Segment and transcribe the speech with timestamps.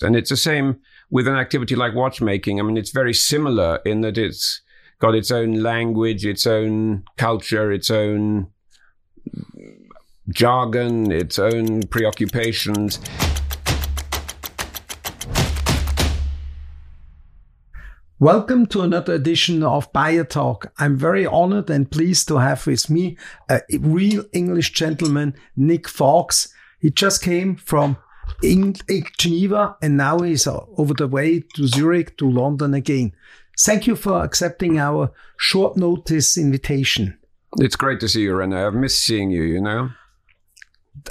[0.00, 0.78] And it's the same
[1.10, 2.60] with an activity like watchmaking.
[2.60, 4.60] I mean, it's very similar in that it's
[5.00, 8.46] got its own language, its own culture, its own
[10.28, 13.00] jargon, its own preoccupations.
[18.20, 20.72] Welcome to another edition of Beyer Talk.
[20.78, 23.18] I'm very honored and pleased to have with me
[23.48, 26.54] a real English gentleman, Nick Foulkes.
[26.78, 27.96] He just came from
[29.18, 33.12] Geneva and now he's uh, over the way to Zurich to London again.
[33.58, 37.18] Thank you for accepting our short notice invitation.
[37.58, 38.56] It's great to see you, Rene.
[38.56, 39.90] I've missed seeing you, you know.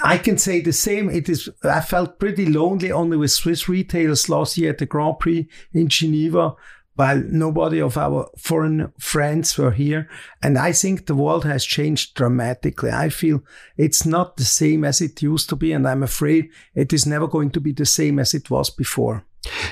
[0.04, 1.10] I can say the same.
[1.10, 1.50] It is.
[1.64, 5.88] I felt pretty lonely only with Swiss retailers last year at the Grand Prix in
[5.88, 6.56] Geneva
[6.98, 10.10] while nobody of our foreign friends were here.
[10.42, 12.90] And I think the world has changed dramatically.
[12.90, 13.44] I feel
[13.78, 15.72] it's not the same as it used to be.
[15.72, 19.24] And I'm afraid it is never going to be the same as it was before.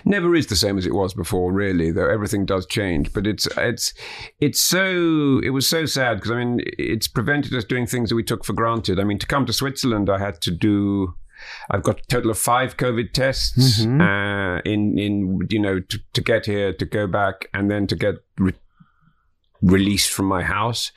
[0.06, 1.92] Never is the same as it was before, really.
[1.92, 3.94] Though everything does change, but it's it's
[4.40, 8.16] it's so it was so sad because I mean it's prevented us doing things that
[8.16, 8.99] we took for granted.
[8.99, 11.16] I mean, to come to Switzerland, I had to do
[11.70, 14.01] I've got a total of five COVID tests mm-hmm.
[14.01, 17.96] uh, in in you know to, to, get here, to go back, and then to
[17.96, 18.54] get re-
[19.62, 20.91] released from my house.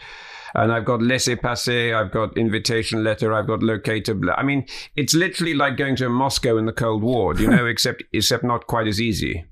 [0.54, 4.18] And I've got laissez passer, I've got invitation letter, I've got locator.
[4.34, 8.02] I mean, it's literally like going to Moscow in the Cold War, you know, except
[8.12, 9.44] except not quite as easy.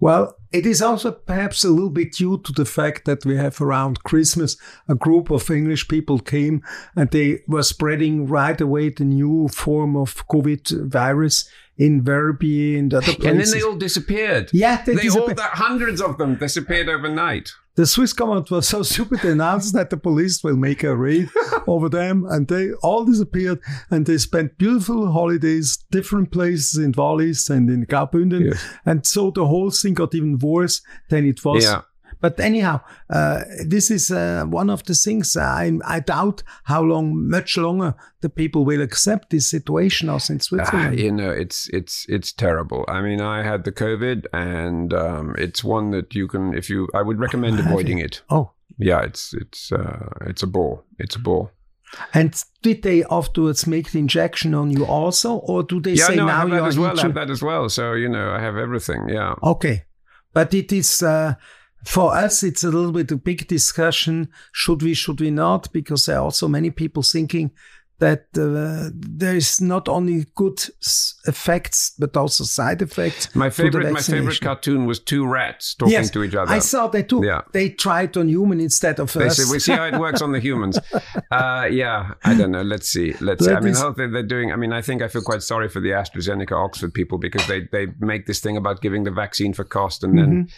[0.00, 3.60] Well, it is also perhaps a little bit due to the fact that we have
[3.60, 4.56] around Christmas
[4.88, 6.62] a group of English people came
[6.94, 12.92] and they were spreading right away the new form of COVID virus in Verbier and
[12.92, 13.24] other places.
[13.24, 14.50] And then they all disappeared.
[14.52, 15.40] Yeah, they, they disappeared.
[15.40, 17.50] all, hundreds of them disappeared overnight.
[17.76, 21.28] The Swiss government was so stupid they announced that the police will make a raid
[21.66, 23.58] over them, and they all disappeared.
[23.90, 28.64] And they spent beautiful holidays, different places in Wallis and in Graubünden, yes.
[28.86, 31.64] and so the whole thing got even worse than it was.
[31.64, 31.82] Yeah.
[32.24, 32.80] But anyhow,
[33.10, 37.94] uh, this is uh, one of the things I, I, doubt how long, much longer,
[38.22, 40.98] the people will accept this situation us in Switzerland.
[40.98, 42.86] Uh, you know, it's it's it's terrible.
[42.88, 46.88] I mean, I had the COVID, and um, it's one that you can, if you,
[46.94, 48.22] I would recommend avoiding it.
[48.30, 50.82] Oh, yeah, it's it's uh, it's a bore.
[50.98, 51.52] It's a bore.
[52.14, 56.16] And did they afterwards make the injection on you also, or do they yeah, say
[56.16, 56.98] no, now I have you that as well?
[56.98, 57.68] I have that as well.
[57.68, 59.10] So you know, I have everything.
[59.10, 59.34] Yeah.
[59.42, 59.84] Okay,
[60.32, 61.34] but it is uh,
[61.84, 64.28] for us, it's a little bit a big discussion.
[64.52, 65.72] Should we, should we not?
[65.72, 67.52] Because there are also many people thinking
[68.00, 70.60] that uh, there is not only good
[71.26, 73.34] effects but also side effects.
[73.34, 76.52] My favorite, my favorite cartoon was two rats talking yes, to each other.
[76.52, 77.24] I saw that too.
[77.24, 77.42] Yeah.
[77.52, 79.36] They tried on human instead of they us.
[79.36, 80.78] Say, we see how it works on the humans.
[81.30, 82.62] Uh, yeah, I don't know.
[82.62, 83.12] Let's see.
[83.20, 83.44] Let's.
[83.44, 83.50] See.
[83.50, 84.52] I mean, is, they're doing.
[84.52, 87.62] I mean, I think I feel quite sorry for the AstraZeneca Oxford people because they
[87.72, 90.48] they make this thing about giving the vaccine for cost and then.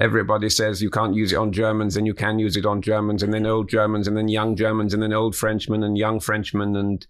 [0.00, 3.22] Everybody says you can't use it on Germans and you can use it on Germans
[3.22, 6.74] and then old Germans and then young Germans and then old Frenchmen and young Frenchmen
[6.74, 7.06] and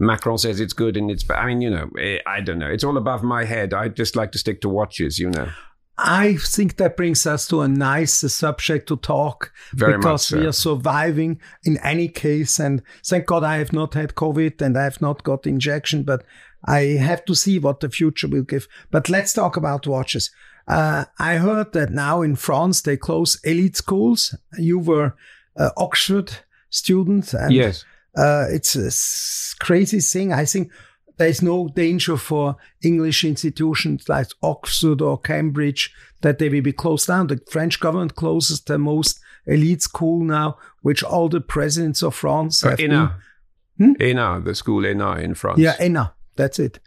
[0.00, 2.84] Macron says it's good and it's I mean you know eh, I don't know it's
[2.84, 5.48] all above my head I just like to stick to watches you know
[5.98, 10.38] I think that brings us to a nice subject to talk Very because so.
[10.38, 12.60] we are surviving in any case.
[12.60, 16.24] And thank God I have not had COVID and I have not got injection, but
[16.64, 18.68] I have to see what the future will give.
[18.92, 20.30] But let's talk about watches.
[20.68, 24.34] Uh, I heard that now in France they close elite schools.
[24.58, 25.14] You were
[25.56, 26.32] uh, Oxford
[26.70, 27.32] student.
[27.32, 27.84] And, yes.
[28.16, 30.32] Uh, it's a crazy thing.
[30.32, 30.70] I think
[31.16, 37.06] there's no danger for English institutions like Oxford or Cambridge that they will be closed
[37.06, 37.28] down.
[37.28, 42.64] The French government closes the most elite school now, which all the presidents of France
[42.64, 42.80] uh, have.
[42.80, 43.20] ENA.
[43.78, 43.92] Hmm?
[44.00, 45.60] ENA, the school ENA in France.
[45.60, 46.14] Yeah, ENA.
[46.36, 46.78] That's it.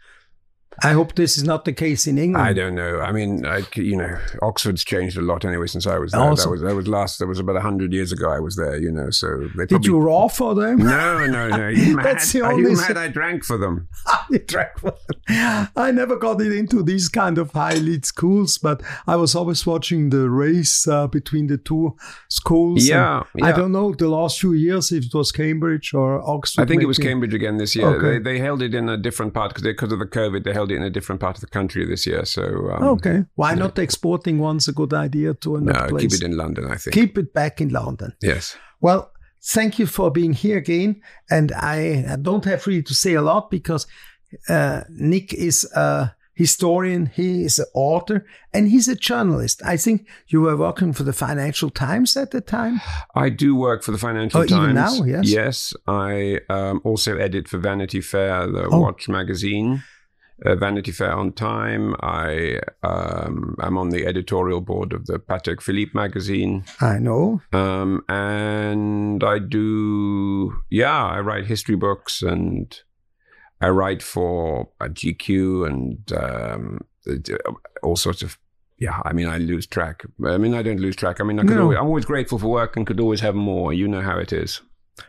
[0.82, 2.46] I hope this is not the case in England.
[2.46, 3.00] I don't know.
[3.00, 6.20] I mean, I, you know, Oxford's changed a lot anyway since I was there.
[6.20, 7.18] That was that was last.
[7.18, 8.30] That was about hundred years ago.
[8.30, 8.76] I was there.
[8.76, 10.78] You know, so they did you raw for them?
[10.78, 11.68] No, no, no.
[11.82, 12.04] You mad?
[12.04, 12.96] That's the Are only you mad?
[12.96, 13.88] I drank for them.
[14.06, 14.94] I drank for
[15.26, 15.68] them.
[15.76, 19.66] I never got it into these kind of high elite schools, but I was always
[19.66, 21.96] watching the race uh, between the two
[22.28, 22.86] schools.
[22.86, 26.62] Yeah, yeah, I don't know the last few years if it was Cambridge or Oxford.
[26.62, 27.86] I think it was Cambridge again this year.
[27.86, 28.18] Okay.
[28.18, 30.44] They, they held it in a different part because because of the COVID.
[30.44, 32.24] They held it in a different part of the country this year.
[32.24, 32.42] So
[32.72, 36.02] um, okay, why not exporting once a good idea to another no, place?
[36.02, 36.66] keep it in London.
[36.66, 38.14] I think keep it back in London.
[38.20, 38.56] Yes.
[38.80, 39.12] Well,
[39.44, 41.00] thank you for being here again,
[41.30, 43.86] and I don't have really to say a lot because
[44.48, 49.62] uh, Nick is a historian, he is an author, and he's a journalist.
[49.64, 52.80] I think you were working for the Financial Times at the time.
[53.14, 54.62] I do work for the Financial oh, Times.
[54.62, 55.28] Even now, yes.
[55.28, 58.80] Yes, I um, also edit for Vanity Fair, the oh.
[58.80, 59.82] watch magazine.
[60.44, 61.94] Uh, Vanity Fair on Time.
[62.00, 66.64] I um, am on the editorial board of the Patek Philippe magazine.
[66.80, 67.40] I know.
[67.52, 72.78] Um, and I do, yeah, I write history books and
[73.60, 76.80] I write for a GQ and um,
[77.82, 78.38] all sorts of.
[78.78, 80.02] Yeah, I mean, I lose track.
[80.26, 81.20] I mean, I don't lose track.
[81.20, 81.62] I mean, I No.
[81.62, 83.72] always, I'm always grateful for work and could always have more.
[83.72, 84.60] You know how it is.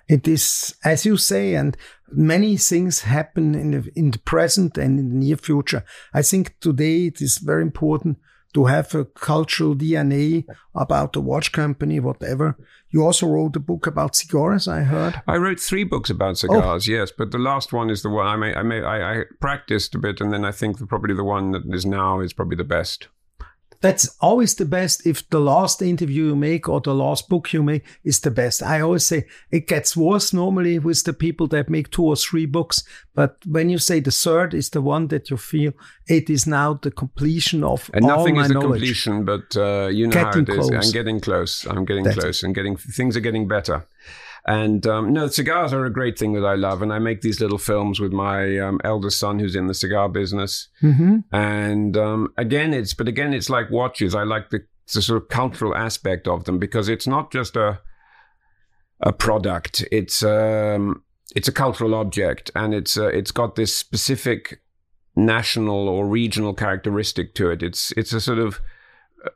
[0.08, 1.76] It is, as you say, and
[2.16, 5.84] many things happen in the, in the present and in the near future.
[6.14, 8.18] I think today it is very important
[8.54, 10.46] to have a cultural DNA
[10.76, 12.56] about the watch company, whatever.
[12.92, 15.20] You also wrote a book about cigars, I heard.
[15.28, 16.34] I wrote three books about oh.
[16.34, 19.24] cigars, yes, but the last one is the one I may, I may, I, I
[19.42, 22.34] practiced a bit, and then I think the, probably the one that is now is
[22.34, 23.08] probably the best.
[23.84, 27.62] That's always the best if the last interview you make or the last book you
[27.62, 28.64] make is the best.
[28.64, 32.46] I always say it gets worse normally with the people that make two or three
[32.48, 32.84] books.
[33.14, 35.74] But when you say the third is the one that you feel
[36.08, 38.72] it is now the completion of And all nothing my is a knowledge.
[38.72, 40.70] completion, but uh, you know Getting how it is.
[40.70, 40.86] close.
[40.88, 41.66] I'm getting close.
[41.68, 43.86] I'm getting That's close, and getting things are getting better.
[44.46, 47.40] And um, no, cigars are a great thing that I love, and I make these
[47.40, 50.68] little films with my um, eldest son, who's in the cigar business.
[50.82, 54.14] hmm And um, again, it's but again, it's like watches.
[54.14, 57.80] I like the, the sort of cultural aspect of them because it's not just a
[59.00, 59.86] a product.
[59.92, 61.04] It's um,
[61.36, 64.62] it's a cultural object, and it's uh, it's got this specific
[65.16, 67.64] national or regional characteristic to it.
[67.64, 68.60] It's it's a sort of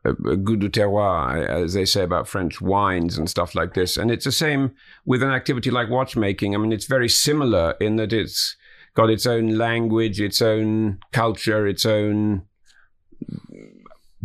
[0.06, 3.98] goût du terroir, as they say about French wines and stuff like this.
[3.98, 4.72] And it's the same
[5.06, 6.54] with an activity like watchmaking.
[6.54, 8.56] I mean, it's very similar in that it's
[8.94, 12.44] got its own language, its own culture, its own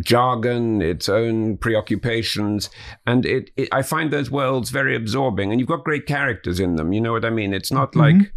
[0.00, 2.70] jargon, its own preoccupations,
[3.06, 3.68] and it, it.
[3.72, 6.92] I find those worlds very absorbing, and you've got great characters in them.
[6.92, 7.52] You know what I mean?
[7.52, 8.32] It's not like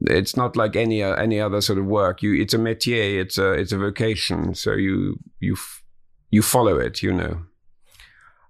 [0.00, 2.22] it's not like any uh, any other sort of work.
[2.22, 3.20] You, it's a métier.
[3.20, 4.54] It's a it's a vocation.
[4.54, 5.79] So you you f-
[6.30, 7.02] you follow it.
[7.02, 7.42] You know.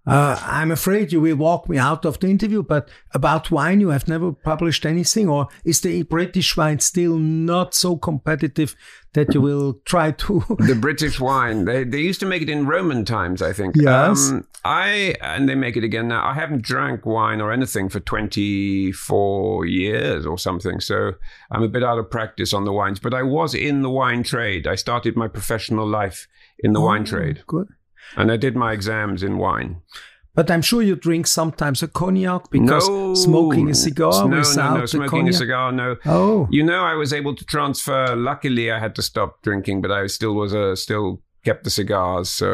[0.06, 3.90] Uh, I'm afraid you will walk me out of the interview, but about wine, you
[3.90, 8.74] have never published anything, or is the British wine still not so competitive
[9.12, 10.42] that you will try to?
[10.58, 11.66] the British wine.
[11.66, 13.76] They they used to make it in Roman times, I think.
[13.76, 14.30] Yes.
[14.30, 16.26] Um, I and they make it again now.
[16.26, 21.12] I haven't drank wine or anything for twenty four years or something, so
[21.50, 23.00] I'm a bit out of practice on the wines.
[23.00, 24.66] But I was in the wine trade.
[24.66, 26.26] I started my professional life
[26.62, 27.68] in the wine Oh, trade, Good.
[28.16, 29.82] and I did my exams in wine.
[30.34, 34.74] But I'm sure you drink sometimes a cognac because no, smoking a cigar no, without
[34.74, 35.34] no, no, smoking cognac.
[35.34, 35.96] a cigar, no.
[36.06, 38.14] Oh, You know, I was able to transfer.
[38.14, 42.28] Luckily, I had to stop drinking, but I still was a still kept the cigars.
[42.30, 42.46] So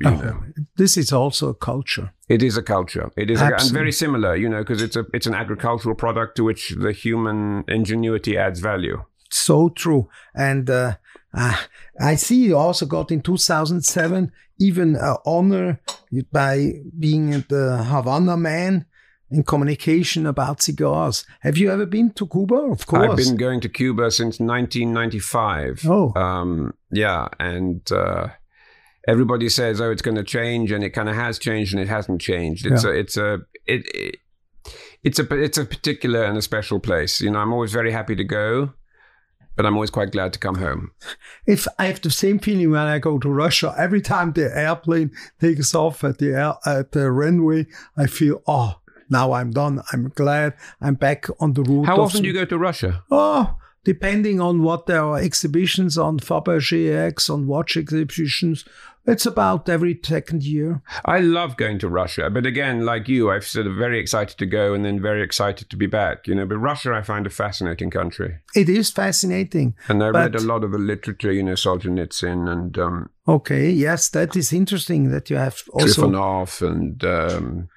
[0.00, 0.40] you Oh, know.
[0.76, 2.12] this is also a culture.
[2.28, 3.10] It is a culture.
[3.16, 6.36] It is, a, and very similar, you know, because it's a it's an agricultural product
[6.36, 9.02] to which the human ingenuity adds value.
[9.30, 10.08] So true.
[10.34, 10.96] And uh,
[11.36, 11.56] uh,
[12.00, 15.80] I see you also got in 2007 even uh, honor
[16.32, 18.86] by being the Havana man
[19.30, 21.26] in communication about cigars.
[21.40, 22.54] Have you ever been to Cuba?
[22.54, 23.10] Of course.
[23.10, 25.84] I've been going to Cuba since 1995.
[25.86, 26.12] Oh.
[26.14, 28.28] um, yeah, and uh,
[29.08, 31.88] everybody says, "Oh, it's going to change," and it kind of has changed, and it
[31.88, 32.66] hasn't changed.
[32.66, 32.90] It's Yeah.
[32.90, 33.34] a, it's a,
[33.66, 34.16] it, it,
[35.02, 37.20] it's a, it's a particular and a special place.
[37.20, 38.72] You know, I'm always very happy to go,
[39.56, 40.90] but I'm always quite glad to come home.
[41.46, 45.10] if I have the same feeling when I go to Russia, every time the airplane
[45.40, 48.80] takes off at the air, at the runway, I feel oh.
[49.10, 49.82] Now I'm done.
[49.92, 51.84] I'm glad I'm back on the route.
[51.84, 53.04] How of often do you go to Russia?
[53.10, 58.64] Oh, depending on what there are exhibitions on Fabergé eggs, on watch exhibitions,
[59.06, 60.82] it's about every second year.
[61.04, 64.46] I love going to Russia, but again, like you, I'm sort of very excited to
[64.46, 66.26] go and then very excited to be back.
[66.26, 69.74] You know, but Russia, I find a fascinating country, It is fascinating.
[69.88, 71.32] and I read a lot of the literature.
[71.32, 76.62] You know, Solzhenitsyn and um, Okay, yes, that is interesting that you have also Trifonov
[76.66, 77.68] and um,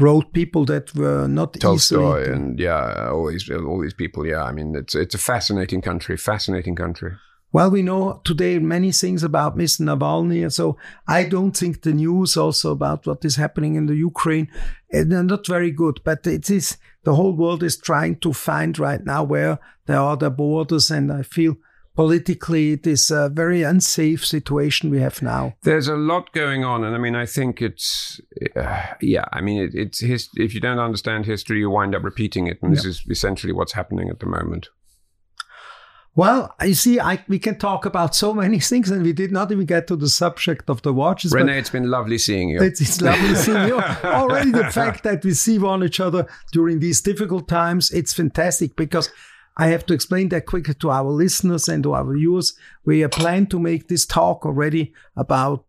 [0.00, 4.26] wrote people that were not Tolstoy, and yeah, all these all these people.
[4.26, 7.12] Yeah, I mean, it's it's a fascinating country, fascinating country.
[7.54, 9.82] Well, we know today many things about Mr.
[9.82, 13.94] Navalny, and so I don't think the news also about what is happening in the
[13.94, 14.48] Ukraine
[14.90, 16.00] they're not very good.
[16.04, 20.16] But it is the whole world is trying to find right now where there are
[20.16, 21.56] the borders, and I feel
[21.94, 25.54] politically it is a very unsafe situation we have now.
[25.62, 28.20] There's a lot going on, and I mean, I think it's
[28.56, 29.26] uh, yeah.
[29.32, 32.58] I mean, it, it's his, if you don't understand history, you wind up repeating it,
[32.62, 34.68] and this is essentially what's happening at the moment.
[36.16, 39.50] Well, you see, I, we can talk about so many things, and we did not
[39.50, 41.32] even get to the subject of the watches.
[41.32, 42.62] Renee, it's been lovely seeing you.
[42.62, 43.80] It's, it's lovely seeing you.
[43.80, 48.76] Already the fact that we see one each other during these difficult times, it's fantastic
[48.76, 49.10] because
[49.56, 52.54] I have to explain that quickly to our listeners and to our viewers.
[52.84, 55.64] We plan to make this talk already about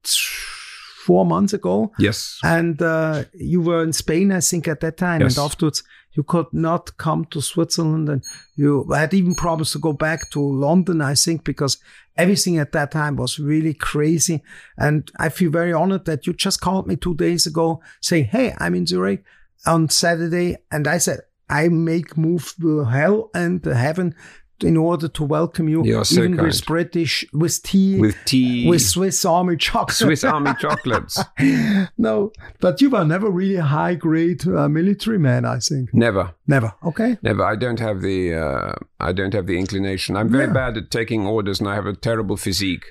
[1.06, 1.92] four months ago.
[2.00, 2.40] Yes.
[2.44, 5.22] And uh, you were in Spain, I think, at that time.
[5.22, 5.38] Yes.
[5.38, 5.84] And afterwards,
[6.16, 8.10] you could not come to Switzerland.
[8.10, 8.24] And
[8.56, 11.78] you had even promised to go back to London, I think, because
[12.18, 14.42] everything at that time was really crazy.
[14.78, 18.54] And I feel very honored that you just called me two days ago saying, Hey,
[18.58, 19.24] I'm in Zurich
[19.66, 20.58] on Saturday.
[20.72, 24.16] And I said, I make move to hell and heaven
[24.64, 26.48] in order to welcome you, You're so even kind.
[26.48, 29.96] with British, with tea, With tea, with Swiss Army chocolate.
[29.98, 31.20] Swiss Army chocolates.
[31.98, 32.32] no,
[32.62, 35.46] but you were never really a high grade uh, military man.
[35.46, 36.34] I think Never.
[36.48, 36.74] never.
[36.86, 37.18] Okay.
[37.22, 37.44] Never.
[37.44, 38.34] I don't have the.
[38.34, 40.16] Uh, I don't have the inclination.
[40.16, 40.54] I'm very Yeah.
[40.54, 42.86] bad at taking orders, and I have a terrible physique,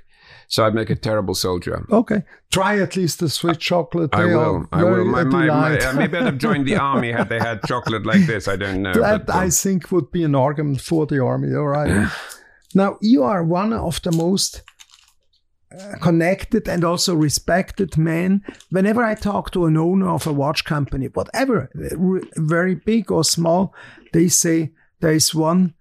[0.49, 1.87] so I'd make a terrible soldier.
[1.91, 2.23] Okay.
[2.51, 4.15] Try at least the sweet chocolate.
[4.15, 4.67] I They will.
[4.73, 5.05] I will.
[5.05, 8.27] My, my, my, uh, maybe I'd have joined the army had they had chocolate like
[8.27, 8.49] this.
[8.49, 8.93] I don't know.
[9.01, 11.55] that but, um, I think would be an argument for the army.
[11.55, 12.11] All right.
[12.75, 14.63] now you are one of the most
[15.79, 18.45] uh, connected and also respected men.
[18.71, 21.71] Whenever I talk to an owner of a watch company, whatever,
[22.37, 23.75] very big or small,
[24.13, 25.75] they say there is one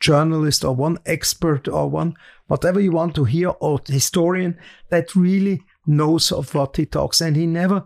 [0.00, 2.14] journalist or one expert or one
[2.46, 4.58] whatever you want to hear or historian
[4.90, 7.20] that really knows of what he talks.
[7.20, 7.84] And he never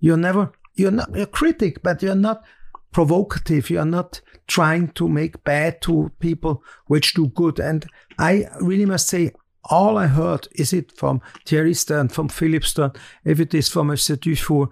[0.00, 2.44] you're never you're not a critic but you're not
[2.92, 3.70] provocative.
[3.70, 7.58] You're not trying to make bad to people which do good.
[7.58, 7.86] And
[8.18, 9.32] i really must say
[9.70, 12.92] all i heard is it from thierry stern from philippe stern.
[13.24, 14.70] If it is from mr dufour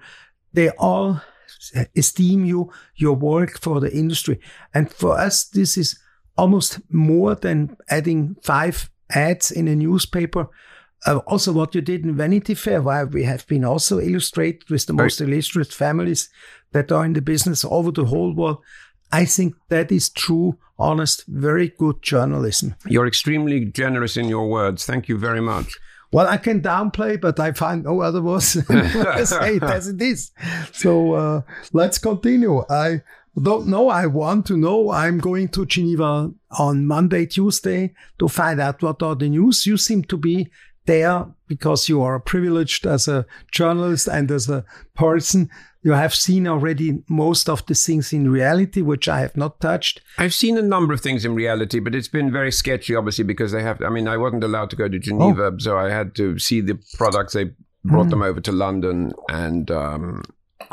[0.53, 1.21] they all
[1.95, 4.41] esteem you your work for the industry.
[4.73, 5.99] And for us this is
[6.39, 10.49] almost more than adding five ads in a newspaper.
[11.07, 14.87] Uh, also, what you did in Vanity Fair, where we have been also illustrated with
[14.87, 16.29] the most illustrious families
[16.73, 18.59] that are in the business over the whole world.
[19.13, 22.75] I think that is true, honest, very good journalism.
[22.87, 24.85] You're extremely generous in your words.
[24.85, 25.79] Thank you very much.
[26.13, 30.01] Well, I can downplay, but I find no other words to say it as it
[30.01, 30.31] is.
[30.73, 31.41] So uh,
[31.73, 32.65] let's continue.
[32.71, 33.03] I
[33.43, 33.89] don't know.
[33.89, 34.91] I want to know.
[34.91, 39.67] I'm going to Geneva on Monday, Tuesday to find out what are the news.
[39.67, 40.51] You seem to be
[40.87, 44.65] there because you are privileged as a journalist and as a
[44.95, 45.51] person.
[45.83, 50.01] You have seen already most of the things in reality, which I have not touched.
[50.19, 53.53] I've seen a number of things in reality, but it's been very sketchy, obviously, because
[53.53, 53.81] they have.
[53.83, 56.81] I mean, I wasn't allowed to go to Geneva, so I had to see the
[56.95, 57.35] products.
[57.35, 57.53] They
[57.85, 60.23] brought them over to London, and um,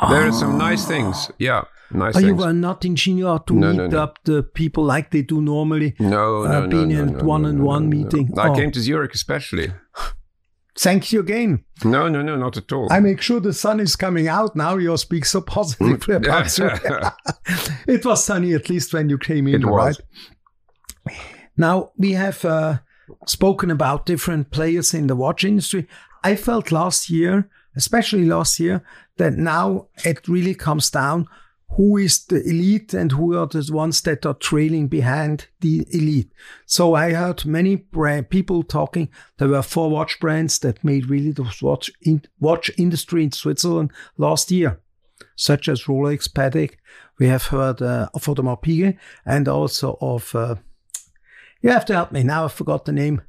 [0.10, 1.30] there are some nice things.
[1.40, 4.00] Yeah, nice Oh, you were not in Geneva to No, meet no, no.
[4.04, 5.96] up the people like they do normally.
[6.00, 7.80] no, no, uh, no, being no, in no, no, no, no.
[7.80, 8.32] meeting.
[8.38, 8.56] I Oh.
[8.56, 9.72] came to Zurich especially.
[10.80, 11.64] Thank you again.
[11.86, 12.88] No, no, no, not at all.
[12.92, 14.76] I make sure the sun is coming out now.
[14.78, 16.82] You speak so positively about Zurich.
[17.88, 20.00] it was sunny at least when you came in, It was.
[21.08, 21.18] right?
[21.58, 22.80] Now we have uh,
[23.28, 25.88] spoken about different players in the watch industry.
[26.24, 28.84] I felt last year, especially last year,
[29.18, 31.28] that now it really comes down
[31.76, 36.32] who is the elite and who are the ones that are trailing behind the elite.
[36.66, 39.10] So I heard many brand, people talking.
[39.38, 43.92] There were four watch brands that made really the watch in, watch industry in Switzerland
[44.18, 44.82] last year,
[45.36, 46.76] such as Rolex, Patek.
[47.18, 50.36] We have heard uh, of Audemars Piguet and also of.
[50.36, 50.56] Uh,
[51.62, 52.46] you have to help me now.
[52.46, 53.22] I forgot the name.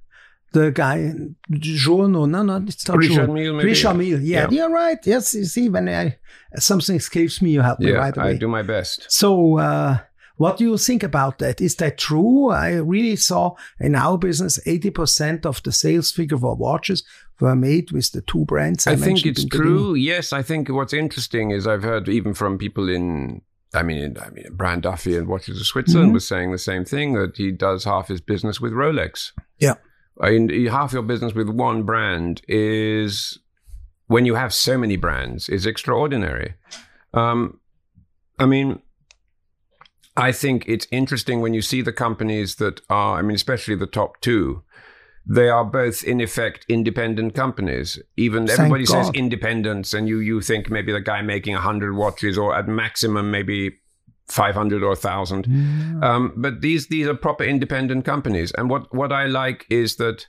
[0.54, 1.12] The guy,
[1.50, 3.34] Jean, no, no, no, it's not Richard Jean.
[3.34, 3.68] Mille, maybe?
[3.70, 4.50] Richard Mille, yeah, Yeah.
[4.50, 4.98] you're right.
[5.04, 6.16] Yes, you see, when I
[6.56, 8.30] something escapes me, you help me right away.
[8.30, 9.06] I do my best.
[9.08, 9.98] So, uh,
[10.36, 11.60] what do you think about that?
[11.60, 12.50] Is that true?
[12.50, 17.02] I really saw in our business, 80% of the sales figure for watches
[17.40, 18.86] were made with the two brands.
[18.86, 19.94] I, I think it's true.
[19.94, 23.42] Yes, I think what's interesting is I've heard even from people in,
[23.74, 26.14] I mean, I mean, Brian Duffy and Watches of Switzerland Mhm.
[26.14, 29.32] was saying the same thing that he does half his business with Rolex.
[29.58, 29.74] Yeah.
[30.20, 33.38] I mean, half your business with one brand is
[34.06, 36.54] when you have so many brands is extraordinary.
[37.12, 37.60] Um,
[38.38, 38.80] I mean,
[40.16, 43.86] I think it's interesting when you see the companies that are, I mean, especially the
[43.86, 44.62] top two,
[45.26, 47.98] they are both in effect independent companies.
[48.16, 52.36] Even Thank everybody says independence, and you you think maybe the guy making hundred watches
[52.36, 53.78] or at maximum maybe
[54.26, 55.46] five hundred or thousand.
[56.02, 60.26] Um, but these these are proper independent companies, and what what I like is that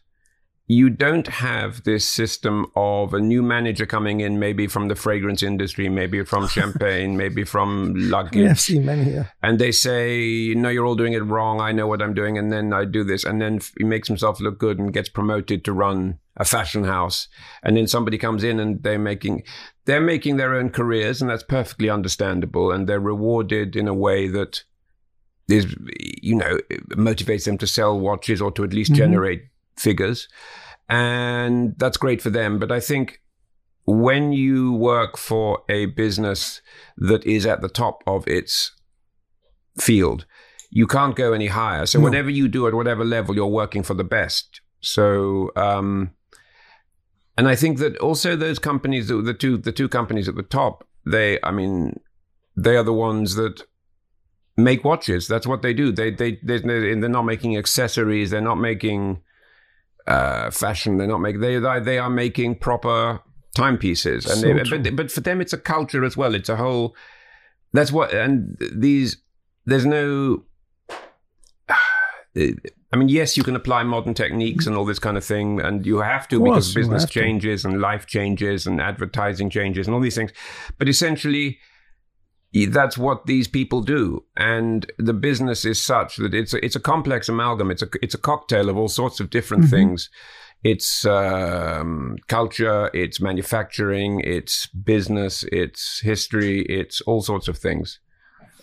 [0.67, 5.43] you don't have this system of a new manager coming in, maybe from the fragrance
[5.43, 9.31] industry, maybe from champagne, maybe from We have seen many here.
[9.43, 11.61] and they say, "No, you're all doing it wrong.
[11.61, 14.39] I know what I'm doing," and then I do this, and then he makes himself
[14.39, 17.27] look good and gets promoted to run a fashion house,
[17.63, 19.43] and then somebody comes in and they're making
[19.85, 24.27] they're making their own careers, and that's perfectly understandable, and they're rewarded in a way
[24.27, 24.63] that
[25.47, 25.75] is
[26.21, 26.57] you know
[26.91, 28.95] motivates them to sell watches or to at least Mhm.
[28.95, 29.43] generate
[29.77, 30.27] figures,
[30.89, 32.59] and that's great for them.
[32.59, 33.21] But I think
[33.85, 36.61] when you work for a business
[36.97, 38.71] that is at the top of its
[39.79, 40.25] field,
[40.71, 41.85] you can't go any higher.
[41.85, 42.03] So No.
[42.05, 44.61] whatever you do at whatever level, you're working for the best.
[44.81, 46.11] So, um,
[47.37, 50.87] and I think that also those companies, the two the two companies at the top,
[51.05, 51.99] they, I mean,
[52.55, 53.63] they are the ones that
[54.57, 55.27] make watches.
[55.27, 55.91] That's what they do.
[55.91, 58.31] They they they they're not making accessories.
[58.31, 59.21] They're not making
[60.07, 60.97] uh, fashion.
[60.97, 61.41] They're not making.
[61.41, 63.21] They they they are making proper
[63.55, 64.25] timepieces.
[64.25, 66.35] And So they, but but for them, it's a culture as well.
[66.35, 66.95] It's a whole.
[67.73, 69.17] That's what and these.
[69.65, 70.43] There's no.
[72.95, 75.85] I mean, yes, you can apply modern techniques and all this kind of thing, and
[75.85, 77.19] you have to course, because business have to.
[77.19, 80.31] changes and life changes and advertising changes and all these things.
[80.79, 81.59] But essentially,
[82.69, 86.79] that's what these people do, and the business is such that it's a, it's a
[86.79, 87.69] complex amalgam.
[87.69, 89.69] It's a it's a cocktail of all sorts of different Mhm.
[89.71, 90.09] things.
[90.63, 97.99] It's um, culture, it's manufacturing, it's business, it's history, it's all sorts of things.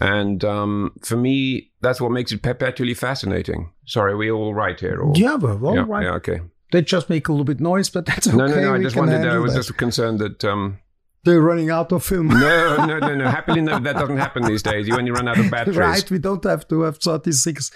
[0.02, 3.71] And um, for me, that's what makes it perpetually fascinating.
[3.87, 5.00] Sorry, we all right here?
[5.00, 5.12] Or?
[5.14, 6.02] Yeah, well, all yeah, right.
[6.04, 6.40] yeah, okay.
[6.73, 8.37] They just make a little bit noise, but that's okay.
[8.37, 8.75] No, no, no.
[8.75, 9.25] I we just wanted.
[9.25, 9.61] I was that.
[9.61, 10.42] just concerned that.
[10.44, 10.78] Um,
[11.23, 12.26] They're running out of film.
[12.28, 13.28] no, no, no, no.
[13.30, 14.88] Happily, no, that doesn't happen these days.
[14.88, 15.76] You only run out of batteries.
[15.78, 17.71] right, we don't have to have 36.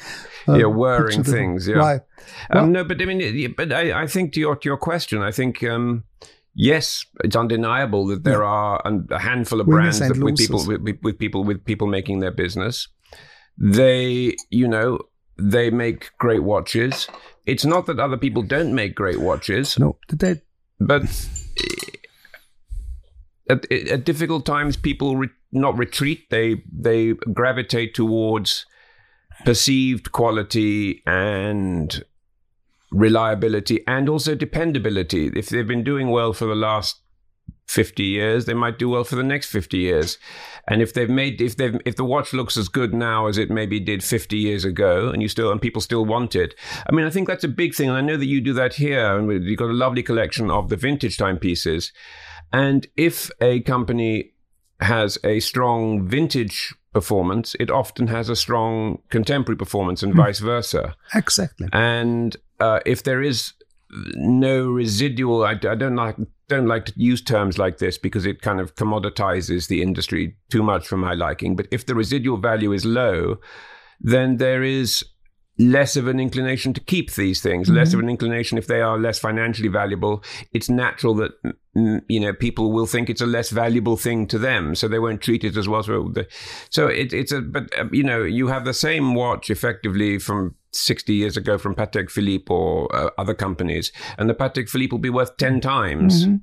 [0.49, 1.77] Uh, Yeah, whirring things, yeah.
[1.77, 2.01] Right.
[2.51, 5.31] Um, no, but I mean, but I, I think to your to your question, I
[5.31, 6.03] think um,
[6.57, 10.81] yes, it's undeniable that there are a handful of Winners brands that with people with,
[10.81, 12.89] with, with people with people making their business.
[13.59, 14.99] They, you know,
[15.39, 17.07] they make great watches.
[17.47, 20.43] It's not that other people don't make great watches, No, they,
[20.81, 21.03] but
[21.59, 21.97] eh,
[23.49, 28.67] at, eh, at difficult times, people re- not retreat; they they gravitate towards
[29.45, 32.03] perceived quality and
[32.93, 35.31] reliability, and also dependability.
[35.35, 37.01] If they've been doing well for the last
[37.67, 40.19] fifty years, they might do well for the next fifty years.
[40.69, 43.51] And if they've made if they've if the watch looks as good now as it
[43.51, 46.55] maybe did fifty years ago, and you still and people still want it,
[46.89, 47.89] I mean, I think that's a big thing.
[47.89, 50.69] And I know that you do that here, and you've got a lovely collection of
[50.69, 51.93] the vintage timepieces.
[52.53, 54.33] And if a company
[54.81, 60.95] has a strong vintage performance, it often has a strong contemporary performance, and vice versa.
[61.15, 61.69] exactly.
[61.73, 63.53] And uh, if there is
[63.91, 66.17] no residual, I, I don't like
[66.49, 70.63] don't like to use terms like this because it kind of commoditizes the industry too
[70.63, 71.57] much for my liking.
[71.57, 73.39] But if the residual value is low,
[74.01, 75.05] then there is
[75.59, 78.99] less of an inclination to keep these things, less of an inclination if they are
[78.99, 80.23] less financially valuable.
[80.53, 81.33] It's natural that
[81.75, 85.23] you know people will think it's a less valuable thing to them, so they won't
[85.23, 85.83] treat it as well.
[85.83, 86.27] So, the,
[86.71, 90.55] so it, it's a but uh, you know you have the same watch effectively from.
[90.73, 94.99] 60 years ago from Patek Philippe or uh, other companies, and the Patek Philippe will
[94.99, 96.43] be worth 10 times Mhm.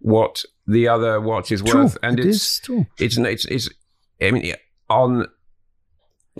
[0.00, 1.82] what the other watch is True.
[1.84, 1.96] worth.
[2.02, 2.60] And it it's,
[2.98, 3.68] it's it's it's
[4.20, 4.54] I mean
[4.88, 5.26] on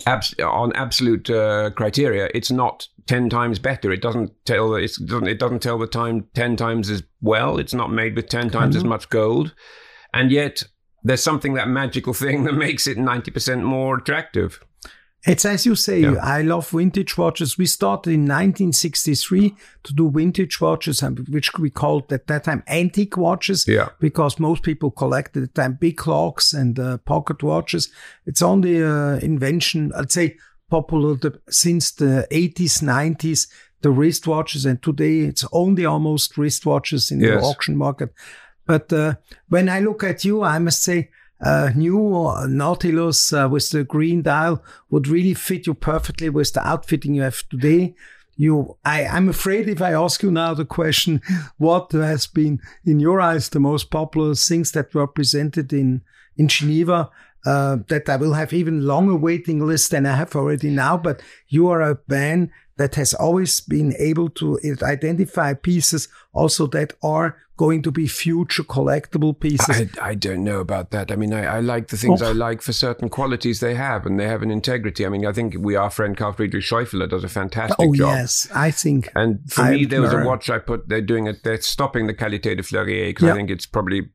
[0.06, 3.90] abs- on absolute uh, criteria, it's not ten times better.
[3.90, 7.58] It doesn't tell it doesn't it doesn't tell the time ten times as well.
[7.58, 9.54] It's not made with ten times as much gold,
[10.12, 10.62] and yet
[11.02, 14.60] there's something that magical thing that makes it ninety percent more attractive.
[15.26, 16.14] It's as you say, Yeah.
[16.22, 17.58] I love vintage watches.
[17.58, 19.54] We started in 1963
[19.84, 23.66] to do vintage watches, which we called at that time antique watches.
[23.68, 23.90] Yeah.
[24.00, 27.90] Because most people collected at the time big clocks and uh, pocket watches.
[28.24, 30.36] It's only uh, invention, I'd say,
[30.70, 33.46] popular the, since the 80s, 90s,
[33.82, 34.64] the wristwatches.
[34.64, 38.14] And today it's only almost wristwatches in the auction market.
[38.66, 39.14] But uh,
[39.48, 41.10] when I look at you, I must say,
[41.42, 46.66] uh, new Nautilus uh, with the green dial would really fit you perfectly with the
[46.66, 47.94] outfitting you have today.
[48.36, 51.20] You, I, I'm afraid if I ask you now the question,
[51.58, 56.02] what has been in your eyes the most popular things that were presented in
[56.36, 57.10] in Geneva,
[57.44, 60.96] uh, that I will have even longer waiting list than I have already now.
[60.96, 66.92] But you are a band that has always been able to identify pieces also that
[67.02, 69.76] are going to be future collectible pieces.
[70.00, 71.12] I, I don't know about that.
[71.12, 72.30] I mean, I, I like the things Oh.
[72.30, 75.04] I like for certain qualities they have, and they have an integrity.
[75.04, 78.16] I mean, I think we, our friend Karl-Friedrich Scheufele does a fantastic oh job.
[78.16, 80.88] yes, I think And for I me, there was a watch I put.
[80.88, 81.42] They're doing it.
[81.44, 83.34] They're stopping the Qualité de Fleurier because Yeah.
[83.34, 84.08] I think it's probably.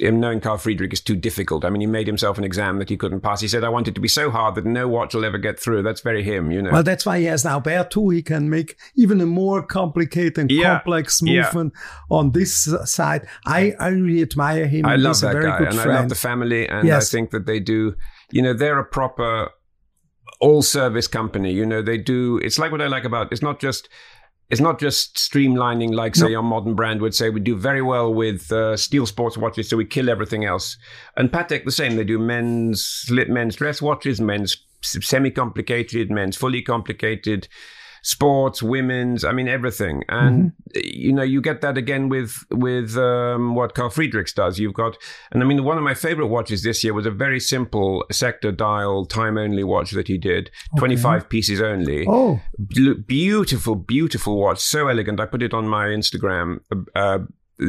[0.00, 1.64] Him Knowing Karl-Friedrich is too difficult.
[1.64, 3.40] I mean, he made himself an exam that he couldn't pass.
[3.40, 5.58] He said, "I want it to be so hard that no watch will ever get
[5.60, 6.70] through." That's very him, you know.
[6.72, 8.14] Well, that's why he has now Berthoud.
[8.14, 11.42] He can make even a more complicated and Yeah, complex yeah.
[11.42, 11.72] movement
[12.10, 13.26] on this side.
[13.46, 14.86] I, I really admire him.
[14.86, 15.92] I and love he's a that very guy, good and friend.
[15.92, 17.08] I love the family, and Yes.
[17.08, 17.94] I think that they do.
[18.30, 19.50] You know, they're a proper
[20.40, 21.52] all service company.
[21.52, 22.38] You know, they do.
[22.38, 23.32] It's like what I like about.
[23.32, 23.88] It's not just.
[24.50, 26.30] It's not just streamlining, like say No.
[26.30, 27.30] your modern brand would say.
[27.30, 30.76] We do very well with uh, steel sports watches, so we kill everything else.
[31.16, 31.96] And Patek the same.
[31.96, 37.48] They do men's men's dress watches, men's semi complicated, men's fully complicated,
[38.04, 39.24] sports, women's.
[39.24, 40.04] I mean everything.
[40.08, 44.58] And you know you get that again with with um, what Karl-Friedrichs does.
[44.60, 44.96] You've got,
[45.32, 48.52] and I mean one of my favorite watches this year was a very simple sector
[48.52, 52.06] dial time only watch that he did, twenty five pieces only.
[52.06, 52.40] Oh,
[53.06, 55.18] beautiful, beautiful watch, so elegant.
[55.18, 56.60] I put it on my Instagram
[56.94, 57.18] uh,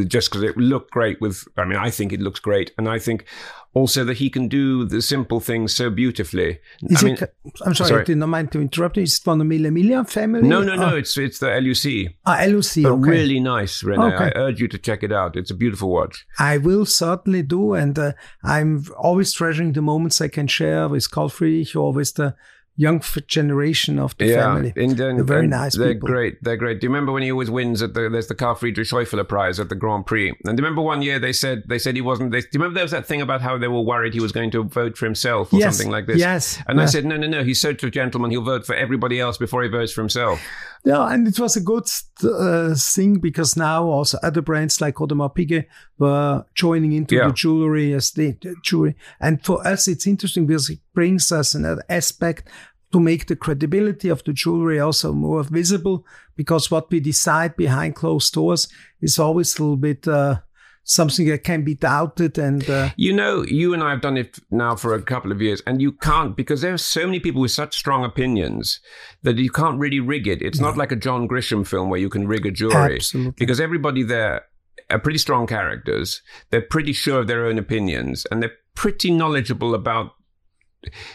[0.08, 1.22] just because it looked great.
[1.22, 3.26] With, I mean, I think it looks great, and I think
[3.74, 6.60] also that he can do the simple things so beautifully.
[6.84, 7.36] is I mean, it?
[7.66, 8.02] I'm sorry, sorry.
[8.02, 9.04] I did not mind to interrupt you.
[9.04, 10.48] Is it from the Mille Miglia family?
[10.48, 10.94] no, no, no.
[10.94, 12.38] Oh, It's it's the LUC, ah,
[12.84, 13.10] but okay.
[13.10, 14.04] really nice, Rene.
[14.04, 14.32] Okay.
[14.34, 15.36] I urge you to check it out.
[15.36, 16.26] It's a beautiful watch.
[16.40, 21.12] I will certainly do, and uh, I'm always treasuring the moments I can share with
[21.12, 22.36] Karl-Friedrich or with the
[22.78, 24.74] young generation of the family.
[24.76, 26.08] and, and- They're very nice They're people.
[26.10, 26.44] great.
[26.44, 26.82] They're great.
[26.82, 29.70] Do you remember when he always wins at the there's the Karl-Friedrich Scheufele Prize at
[29.70, 30.30] the Grand Prix?
[30.30, 32.32] And do you remember one year they said they said he wasn't.
[32.32, 34.32] They, do you remember there was that thing about how they were worried he was
[34.32, 36.18] going to vote for himself or Yes, something like this?
[36.18, 37.44] yes, And I said no, no, no.
[37.44, 38.32] He's such a gentleman.
[38.32, 40.42] He'll vote for everybody else before he votes for himself.
[40.84, 41.88] Yeah, and it was a good
[42.24, 45.66] uh, thing because now also other brands like Audemars Piguet
[45.98, 47.28] were joining into Yeah.
[47.28, 48.96] the jewelry as the the jewelry.
[49.20, 52.50] And for us, it's interesting because brings us another aspect
[52.92, 56.06] to make the credibility of the jewelry also more visible.
[56.36, 58.68] Because what we decide behind closed doors
[59.02, 60.40] is always a little bit uh,
[60.86, 62.70] something that can be doubted and.
[62.70, 65.62] Uh, You know, you and I have done it now for a couple of years,
[65.68, 68.80] and you can't because there are so many people with such strong opinions
[69.24, 70.42] that you can't really rig it.
[70.42, 73.34] It's not like a John Grisham film where you can rig a jury Absolutely.
[73.38, 74.44] because everybody there
[74.90, 76.22] are pretty strong characters.
[76.50, 80.12] They're pretty sure of their own opinions, and they're pretty knowledgeable about.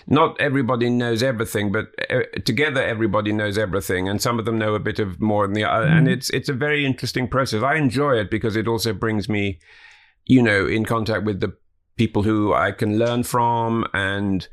[0.06, 4.74] Not everybody knows everything, but uh, together everybody knows everything, and some of them know
[4.74, 5.86] a bit of more than the other.
[5.86, 7.62] And it's it's a very interesting process.
[7.62, 9.58] I enjoy it because it also brings me
[10.30, 11.52] you know, in contact with the
[11.96, 14.46] people who I can learn from and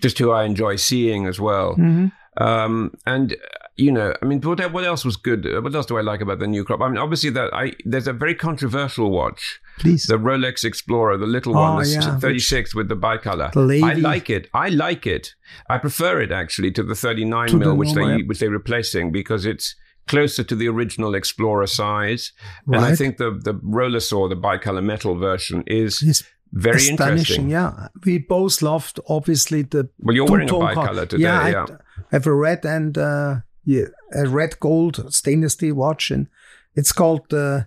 [0.00, 1.74] just who I enjoy seeing as well.
[1.74, 2.12] mhm.
[2.38, 3.34] Um, and
[3.76, 5.44] you know, I mean, what what else was good?
[5.62, 6.80] What else do I like about the new crop?
[6.80, 10.06] I mean, obviously that I there's a very controversial watch, Please.
[10.06, 13.52] the Rolex Explorer, the little Oh, one, the yeah, 36 with the bicolor.
[13.52, 14.48] The I like it.
[14.54, 15.34] I like it.
[15.68, 19.12] I prefer it actually to the 39 To the mil, which they which they're replacing
[19.12, 19.74] because it's
[20.08, 22.32] closer to the original Explorer size.
[22.66, 27.50] And I think the the Rolesor, the bicolor metal version, is It's very interesting.
[27.50, 29.90] Yeah, we both loved obviously the.
[29.98, 31.66] Well, you're wearing a bicolor today, Yeah, yeah.
[31.68, 36.28] I have a red and uh, yeah, a red gold stainless steel watch, and
[36.74, 37.64] it's called uh,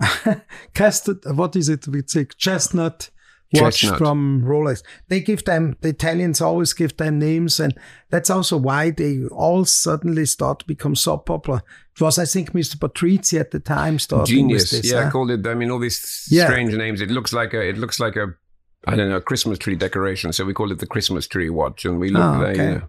[0.74, 1.18] custard.
[1.26, 1.86] What is it?
[1.88, 3.10] It's a chestnut
[3.52, 3.98] watch Chestnut.
[3.98, 4.82] from Rolex.
[5.08, 7.74] They give them the Italians always give them names, and
[8.10, 11.62] that's also why they all suddenly start to become so popular.
[11.94, 12.76] It was, I think, Mr.
[12.76, 14.72] Patrizzi at the time starting Genius.
[14.72, 14.92] with this.
[14.92, 15.10] yeah, huh?
[15.10, 15.46] called it.
[15.46, 16.46] I mean, all these Yeah.
[16.46, 17.00] strange names.
[17.00, 17.60] It looks like a.
[17.68, 18.34] It looks like a.
[18.86, 20.32] I don't know, Christmas tree decoration.
[20.32, 22.22] So we call it the Christmas tree watch, and we look.
[22.22, 22.82] Oh, there, you know.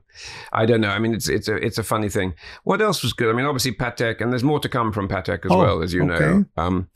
[0.53, 0.89] I don't know.
[0.89, 2.33] I mean, it's it's a it's a funny thing.
[2.63, 3.29] What else was good?
[3.33, 5.93] I mean, obviously Patek, and there's more to come from Patek as Oh, well, as
[5.93, 6.15] you know.
[6.15, 6.45] okay.
[6.57, 6.89] Um,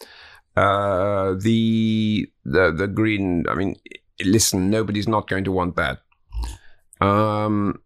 [0.58, 3.46] uh, the the the green.
[3.50, 3.76] I mean,
[4.24, 6.00] listen, nobody's not going to want that.
[7.02, 7.82] Um,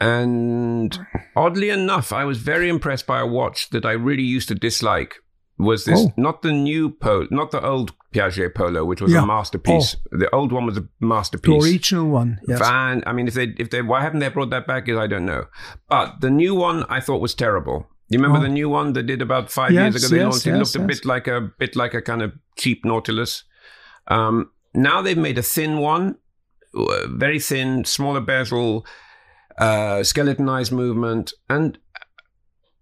[0.00, 0.98] and
[1.34, 5.16] oddly enough, I was very impressed by a watch that I really used to dislike.
[5.58, 6.12] Was this Oh.
[6.16, 9.24] not the new polo, not the old Piaget polo, which was Yeah.
[9.24, 9.96] a masterpiece.
[10.12, 11.62] The old one was a masterpiece.
[11.64, 12.38] The original one.
[12.48, 12.58] Yes.
[12.60, 14.88] Van, I mean, if they if they why haven't they brought that back?
[14.88, 15.44] Is I don't know.
[15.88, 17.86] But the new one I thought was terrible.
[18.08, 18.42] You remember Oh.
[18.42, 20.08] the new one they did about five Yes, years ago?
[20.10, 20.46] They yes, launched.
[20.46, 23.44] It yes, looked a bit like a bit like a kind of cheap Nautilus.
[24.06, 26.16] Um, now they've made a thin one,
[27.08, 28.86] very thin, smaller bezel,
[29.58, 31.78] uh, skeletonized movement, and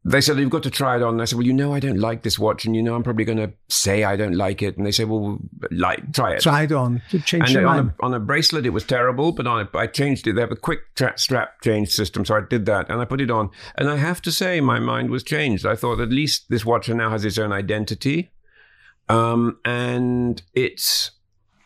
[0.08, 1.14] they said you've got to try it on.
[1.14, 3.02] And I said, well, you know, I don't like this watch, and you know, I'm
[3.02, 4.76] probably going to say I don't like it.
[4.76, 5.38] And they said, well,
[5.72, 6.42] like try it.
[6.42, 9.66] Try it on change And on a, on a bracelet, it was terrible, but on
[9.66, 10.34] a, I changed it.
[10.34, 13.20] They have a quick tra- strap change system, so I did that and I put
[13.20, 13.50] it on.
[13.74, 15.66] And I have to say, my mind was changed.
[15.66, 18.30] I thought at least this watch now has its own identity,
[19.08, 21.10] um, and it's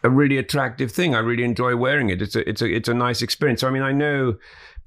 [0.02, 1.14] a really attractive thing.
[1.14, 2.22] I really enjoy wearing it.
[2.22, 3.60] It's a it's a it's a nice experience.
[3.60, 4.36] So, I mean, I know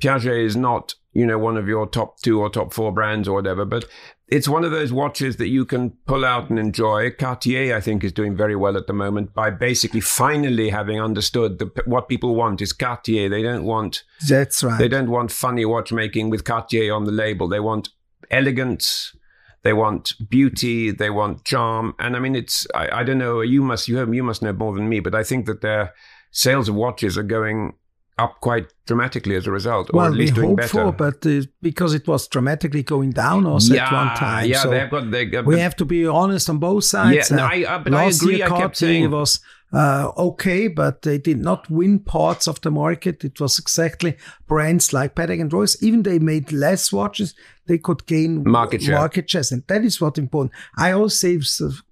[0.01, 3.33] Piaget is not you know one of your top two or top four brands or
[3.33, 3.85] whatever, but
[4.27, 7.11] it's one of those watches that you can pull out and enjoy.
[7.11, 11.59] Cartier, I think, is doing very well at the moment by basically finally having understood
[11.59, 13.29] the, what people want is Cartier.
[13.29, 14.79] They don't want That's right.
[14.79, 17.47] they don't want funny watchmaking with Cartier on the label.
[17.47, 17.89] They want
[18.31, 19.15] elegance.
[19.61, 20.91] They want beauty.
[20.91, 21.93] They want charm.
[21.99, 23.41] And I mean, it's I, I don't know.
[23.41, 25.93] You must you you must know more than me, but I think that their
[26.31, 27.73] sales of watches are going
[28.19, 30.67] up quite dramatically as a result, or well, at least we doing hope better.
[30.67, 34.45] for, but uh, because it was dramatically going down also yeah, at one time.
[34.47, 37.29] yeah, so they've got they got, we have to be honest on both sides.
[37.31, 39.39] Yeah, no, I- uh, but I agree, I kept saying it was
[39.73, 43.23] uh, okay, but they did not win parts of the market.
[43.23, 44.15] It was exactly
[44.47, 45.81] brands like Patek and Royce.
[45.81, 47.33] Even they made less watches,
[47.67, 48.95] they could gain Market share.
[48.95, 50.51] market shares, and that is what important.
[50.77, 51.37] I always say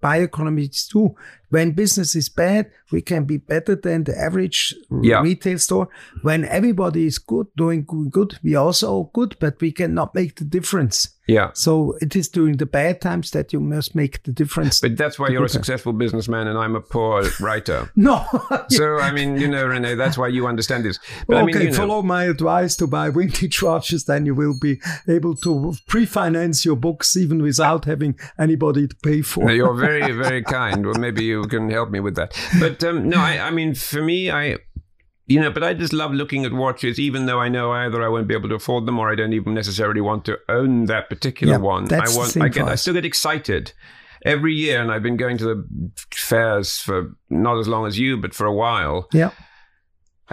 [0.02, 1.16] bioeconomics too.
[1.50, 5.22] When business is bad, we can be better than the average Yeah.
[5.22, 5.90] retail store.
[6.22, 10.46] When everybody is good, doing good, we are also good, but we cannot make the
[10.46, 11.10] difference.
[11.28, 11.50] yeah.
[11.54, 14.82] So it is during the bad times that you must make the difference.
[14.82, 17.90] But that's why you're a successful businessman and I'm a poor writer.
[17.96, 18.26] no.
[18.70, 21.00] So I mean, you know, Rene, that's why you understand this.
[21.28, 24.36] But okay, I mean, you know, follow my advice to buy vintage watches, then you
[24.36, 25.52] will be able to
[25.88, 29.52] pre-finance your books even without having anybody to pay for.
[29.52, 30.86] You're very, very kind.
[30.86, 32.34] Well, maybe you can help me with that.
[32.60, 34.58] But um, no, I, I mean, for me, I,
[35.28, 38.08] you know, but I just love looking at watches, even though I know either I
[38.10, 41.10] won't be able to afford them or I don't even necessarily want to own that
[41.10, 41.86] particular Yeah, one.
[41.86, 43.74] that's I the want, I get, I still get excited
[44.26, 48.18] every year, and I've been going to the fairs for not as long as you,
[48.18, 49.08] but for a while.
[49.14, 49.32] yeah.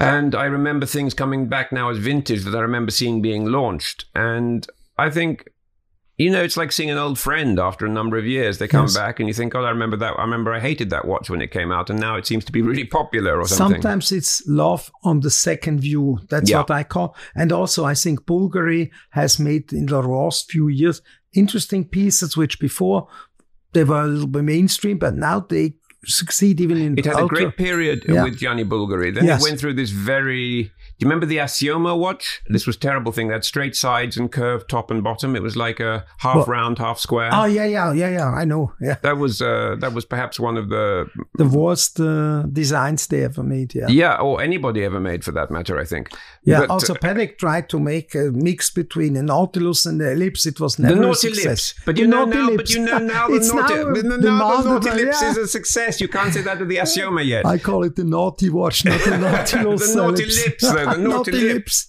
[0.01, 4.05] And I remember things coming back now as vintage that I remember seeing being launched.
[4.15, 4.65] And
[4.99, 5.45] I think,
[6.17, 8.59] you know, it's like seeing an old friend after a number of years.
[8.59, 8.97] They come Yes.
[8.97, 10.15] back and you think, oh, I remember that.
[10.19, 11.89] I remember I hated that watch when it came out.
[11.91, 13.81] And now it seems to be really popular or something.
[13.81, 16.19] Sometimes it's love on the second view.
[16.29, 16.59] That's Yeah.
[16.59, 17.15] what I call.
[17.37, 21.01] And also, I think Bulgari has made in the last few years
[21.35, 23.07] interesting pieces, which before
[23.75, 27.39] they were a little bit mainstream, but now they succeed even in It had ultra.
[27.39, 28.25] a great period Yeah.
[28.25, 29.15] with Gianni Bulgari.
[29.15, 29.41] Then Yes.
[29.41, 30.73] it went through this very.
[30.99, 32.43] Do you remember the Assioma watch?
[32.49, 33.29] This was a terrible thing.
[33.29, 35.37] That had straight sides and curved top and bottom.
[35.37, 37.31] It was like a half round, half square.
[37.33, 38.31] Oh yeah, yeah, yeah, yeah.
[38.31, 38.73] I know.
[38.81, 43.23] Yeah, that was uh, that was perhaps one of the the worst uh, designs they
[43.23, 43.77] ever made.
[43.77, 43.87] Yeah.
[43.87, 45.79] yeah, or anybody ever made for that matter.
[45.79, 46.11] I think.
[46.43, 50.13] Yeah, But, also uh, Patek tried to make a mix between a Nautilus and the
[50.13, 50.47] Ellipse.
[50.47, 51.45] It was the never success.
[51.45, 54.03] lips, but The you know naughty now, but you know now the It's now the,
[54.03, 55.31] the now the naughty yeah.
[55.31, 56.01] is a success.
[56.01, 57.47] You can't say that to the Assioma yet.
[57.47, 59.95] I call it the naughty watch, not the Nautilus.
[59.95, 61.89] The uh, naughty lips, though, the naughty lips.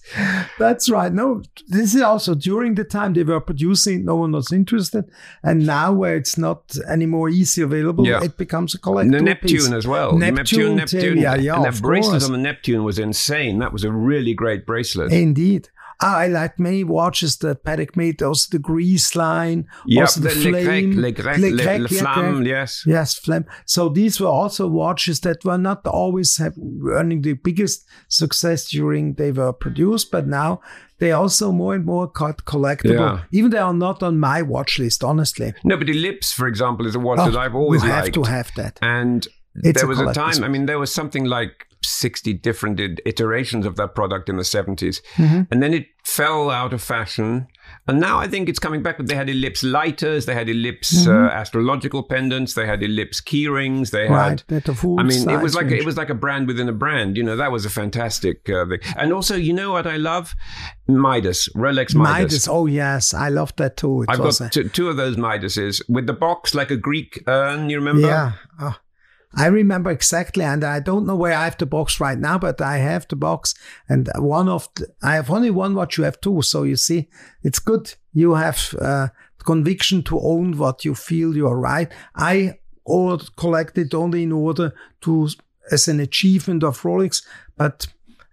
[0.58, 1.12] That's right.
[1.12, 5.04] No, this is also during the time they were producing, no one was interested.
[5.42, 8.22] And now, where it's not anymore easy available, Yeah.
[8.22, 9.72] it becomes a And collectible the Neptune piece.
[9.72, 10.18] as well.
[10.18, 12.24] The Neptune, Neptune, yeah, yeah, and that bracelet course.
[12.26, 13.58] on the Neptune was insane.
[13.58, 15.12] That was a really great bracelet.
[15.12, 15.68] Indeed.
[16.02, 18.22] I like many watches that Patek made.
[18.22, 21.80] Also the Grease line, Yep, also the, the Le Flame, Le Grec, Le Le- Grec,
[21.80, 22.84] Le Flamme, yes.
[22.86, 23.44] Yes, Flame.
[23.66, 26.54] So these were also watches that were not always have,
[26.88, 30.60] earning the biggest success during they were produced, but now
[31.00, 32.94] they also more and more got collectible.
[32.94, 33.22] Yeah.
[33.32, 35.52] Even they are not on my watch list, honestly.
[35.64, 38.14] No, but Ellipse, for example, is a watch Oh, that I've always you have liked.
[38.14, 38.78] to have that.
[38.82, 43.66] And It's there was a time, I mean, there was something like 60 different iterations
[43.66, 45.00] of that product in the 70s.
[45.16, 45.42] Mm-hmm.
[45.50, 47.46] And then it fell out of fashion.
[47.86, 48.96] And now I think it's coming back.
[48.98, 53.48] But they had Ellipse lighters, they had Ellipse uh, astrological pendants, they had Ellipse key
[53.48, 54.14] rings, they Mm-hmm.
[54.14, 54.64] Right, had.
[54.64, 55.80] the I mean, it was like range.
[55.82, 57.16] it was like a brand within a brand.
[57.16, 58.80] You know, that was a fantastic uh, thing.
[58.96, 60.34] And also, you know what I love?
[60.88, 62.32] Midas, Rolex Midas.
[62.32, 62.48] Midas.
[62.48, 64.02] Oh yes, I love that too.
[64.02, 67.22] It I've got a- two, two of those Midases with the box like a Greek
[67.26, 67.70] urn.
[67.70, 68.06] You remember?
[68.08, 68.32] Yeah.
[68.58, 68.74] Oh,
[69.34, 72.60] I remember exactly, and I don't know where I have the box right now, but
[72.60, 73.54] I have the box,
[73.88, 75.98] and one of the, I have only one watch.
[75.98, 77.08] You have two, so you see,
[77.44, 77.94] it's good.
[78.12, 79.08] You have uh,
[79.44, 81.90] conviction to own what you feel you are right.
[82.16, 85.28] I or collect it only in order to
[85.70, 87.24] as an achievement of Rolex,
[87.56, 87.86] but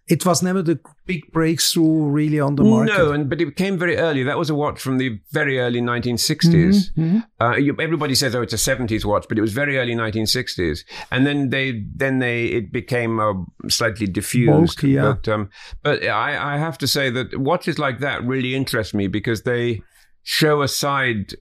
[0.08, 2.98] it was never the big breakthrough really on the market.
[2.98, 4.24] No, and but it came very early.
[4.24, 6.92] That was a watch from the very early 1960s.
[6.94, 9.96] Mm-hmm, Uh, you, everybody says, "Oh, it's a 70s watch," but it was very early
[9.96, 10.80] 1960s.
[11.12, 13.34] And then they, then they, it became uh,
[13.70, 14.78] slightly diffused.
[14.78, 15.14] Bulky, yeah.
[15.14, 15.50] But, um,
[15.84, 19.82] but I, I have to say that watches like that really interest me because they
[20.24, 21.34] show a side.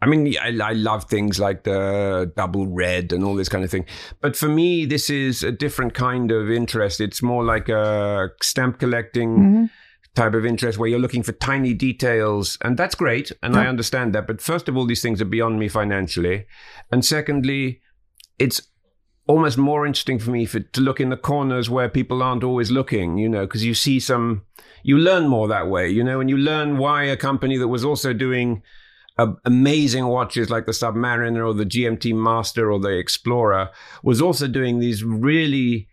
[0.00, 3.70] I mean, I, I love things like the double red and all this kind of
[3.70, 3.84] thing.
[4.20, 7.00] But for me, this is a different kind of interest.
[7.00, 9.64] It's more like a stamp collecting Mm-hmm.
[10.14, 12.58] type of interest where you're looking for tiny details.
[12.62, 13.30] And that's great.
[13.42, 14.26] And I understand that.
[14.26, 16.46] But first of all, these things are beyond me financially.
[16.90, 17.80] And secondly,
[18.38, 18.60] it's
[19.28, 22.70] almost more interesting for me for, to look in the corners where people aren't always
[22.70, 24.42] looking, you know, because you see some,
[24.82, 27.84] you learn more that way, you know, and you learn why a company that was
[27.84, 28.62] also doing
[29.18, 33.70] uh, amazing watches like the Submariner or the GMT Master or the Explorer
[34.02, 35.88] was also doing these really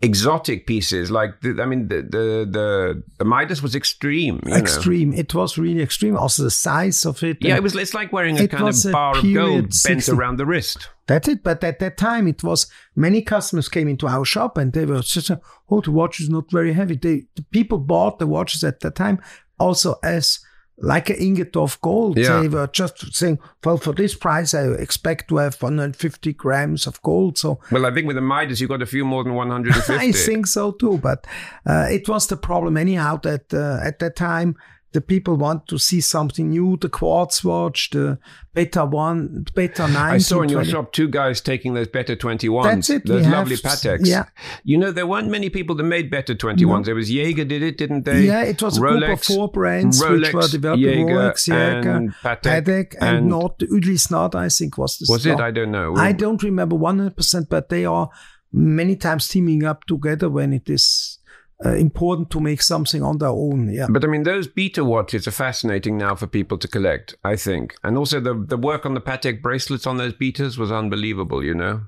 [0.00, 1.10] exotic pieces.
[1.10, 4.40] Like the, I mean, the the the, the Midas was extreme.
[4.44, 4.56] you know.
[4.56, 5.12] extreme.
[5.12, 6.16] It was really extreme.
[6.16, 7.38] Also the size of it.
[7.40, 7.74] Yeah, it was.
[7.76, 10.88] It's like wearing a kind of bar of gold bent around the wrist.
[11.06, 11.44] That's it.
[11.44, 15.02] But at that time, it was many customers came into our shop and they were
[15.02, 15.30] just,
[15.70, 16.96] oh, the watch is not very heavy.
[16.96, 19.20] They, the people bought the watches at that time
[19.58, 20.40] also as
[20.78, 22.18] like an ingot of gold.
[22.18, 22.40] Yeah.
[22.40, 27.00] They were just saying, well, for this price, I expect to have 150 grams of
[27.02, 27.38] gold.
[27.38, 29.94] So Well, I think with the Midas, you got a few more than 150.
[30.08, 30.98] I think so too.
[30.98, 31.26] But
[31.66, 34.56] uh, it was the problem anyhow that uh, at that time
[34.96, 36.78] the people want to see something new.
[36.80, 38.18] The quartz watch, the
[38.54, 40.14] Beta One, Beta Nine.
[40.14, 42.62] I saw in your shop two guys taking those Beta 21s.
[42.64, 44.06] That's it, Those lovely Pateks.
[44.06, 44.24] yeah.
[44.64, 46.86] You know, there weren't many people that made Beta 21s.
[46.86, 48.22] There was Jaeger did it, didn't they?
[48.22, 51.90] Yeah, it was a group of four brands which were Rolex, developing Jaeger, Rolex, Jaeger,
[51.90, 55.38] and Patek, Patek, and, and- not Ulysse Nardin, I think was the Was it?
[55.40, 55.94] I don't know.
[55.94, 58.08] I don't remember 100%, but they are
[58.50, 61.18] many times teaming up together when it is
[61.64, 63.72] uh, important to make something on their own.
[63.72, 63.86] Yeah.
[63.88, 67.74] But I mean, those beta watches are fascinating now for people to collect, I think.
[67.82, 71.54] And also the, the work on the Patek bracelets on those betas was unbelievable, you
[71.54, 71.82] know?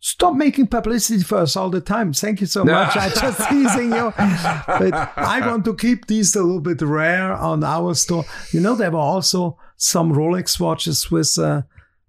[0.00, 2.12] Stop making publicity for us all the time.
[2.12, 2.94] Thank you so much.
[2.94, 4.12] I just teasing you.
[4.18, 8.26] But I want to keep these a little bit rare on our store.
[8.52, 11.62] You know, there were also some Rolex watches with uh,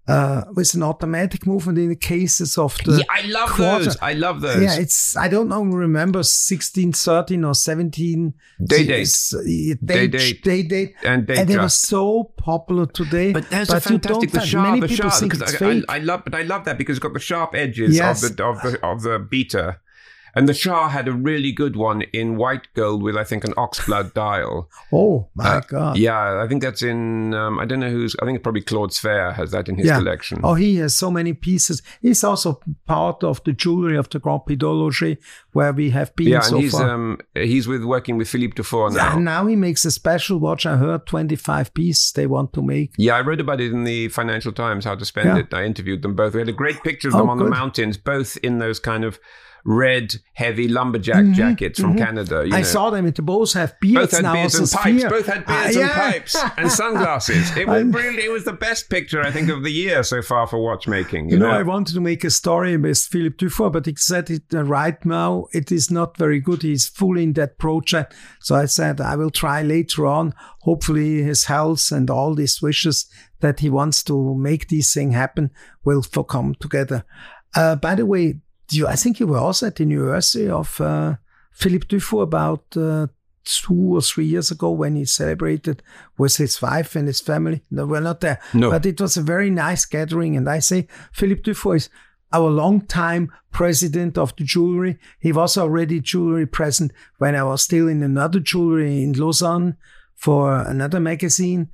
[0.08, 3.84] uh, with an automatic movement in the cases of the yeah, I love quarter.
[3.84, 3.96] those.
[4.00, 4.62] I love those.
[4.62, 9.08] Yeah, it's I don't know remember 16, 13 or 17 Day date.
[9.34, 10.42] Uh, Day Day date.
[10.44, 10.94] Day date.
[11.04, 13.32] And they and they were so popular today.
[13.32, 15.94] But there's but a fantastic the sharp, many the people sharp think because it's I,
[15.94, 15.96] I.
[15.96, 18.22] I love, but I love that because it's got the sharp edges Yes.
[18.22, 19.80] of the of the of the beta,
[20.36, 23.54] and the Shah had a really good one in white gold with I think an
[23.54, 24.68] oxblood dial.
[24.92, 25.96] oh my Uh, god.
[25.96, 27.34] Yeah, I think that's in.
[27.34, 28.14] Um, I don't know who's.
[28.22, 29.98] I think probably Claude Sfeir has that in his Yeah.
[29.98, 30.40] collection.
[30.44, 31.82] Oh, he has so many pieces.
[32.02, 35.16] He's also part of the jewelry of the Grand Prix
[35.52, 36.90] where we have been yeah, so and he's far.
[36.90, 39.14] um he's with working with Philippe Dufour now.
[39.16, 40.66] and now he makes a special watch.
[40.66, 42.92] I heard 25 pieces they want to make.
[42.98, 45.38] Yeah, I read about it in the Financial Times, how to spend Yeah.
[45.38, 45.54] it.
[45.54, 46.34] I interviewed them both.
[46.34, 47.46] We had a great picture of Oh, them on good.
[47.46, 49.18] the mountains, both in those kind of
[49.68, 52.36] red, heavy lumberjack jackets from Canada.
[52.36, 52.62] You Mm-hmm, I know.
[52.64, 53.04] saw them.
[53.10, 54.32] They both have beards both had now.
[54.34, 54.98] beards and pipes.
[55.00, 55.10] sphere.
[55.10, 57.56] Both had Uh, beards and pipes and sunglasses.
[57.56, 60.46] It was really, it was the best picture I think of the year so far
[60.46, 61.30] for watchmaking.
[61.30, 64.42] You know, I wanted to make a story with Philippe Dufour, but he said it
[64.54, 66.62] uh, right now it is not very good.
[66.62, 68.14] He's fully in that project.
[68.40, 70.32] So I said I will try later on.
[70.60, 73.06] Hopefully his health and all these wishes
[73.40, 75.50] that he wants to make this thing happen
[75.84, 77.04] will come together.
[77.54, 81.16] Uh, by the way, you, I think you were also at the University of uh,
[81.52, 83.06] Philippe Dufour about uh,
[83.44, 85.82] two or three years ago when he celebrated
[86.18, 87.62] with his wife and his family.
[87.70, 88.40] No, we're not there.
[88.52, 88.70] No.
[88.70, 90.36] But it was a very nice gathering.
[90.36, 91.88] And I say Philippe Dufour is
[92.32, 94.98] our long-time president of the jewelry.
[95.20, 99.76] He was already jewelry president when I was still in another jewelry in Lausanne
[100.16, 101.70] for another magazine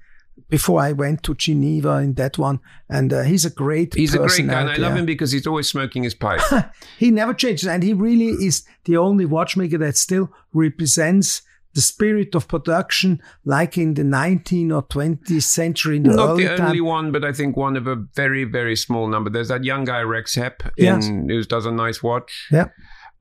[0.49, 2.61] before I went to Geneva in that one.
[2.89, 4.99] And uh, he's a great He's a great guy, and I love yeah.
[5.01, 6.41] him because he's always smoking his pipe.
[6.99, 11.43] He never changes, and he really is the only watchmaker that still represents
[11.75, 15.99] the spirit of production, like in the 19th or 20th century.
[15.99, 16.67] The Not the time.
[16.67, 19.31] only one, but I think one of a very, very small number.
[19.31, 21.07] There's that young guy Rexhep Yes.
[21.07, 22.49] in, who does a nice watch.
[22.53, 22.67] Yeah.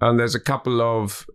[0.02, 1.26] And there's a couple of,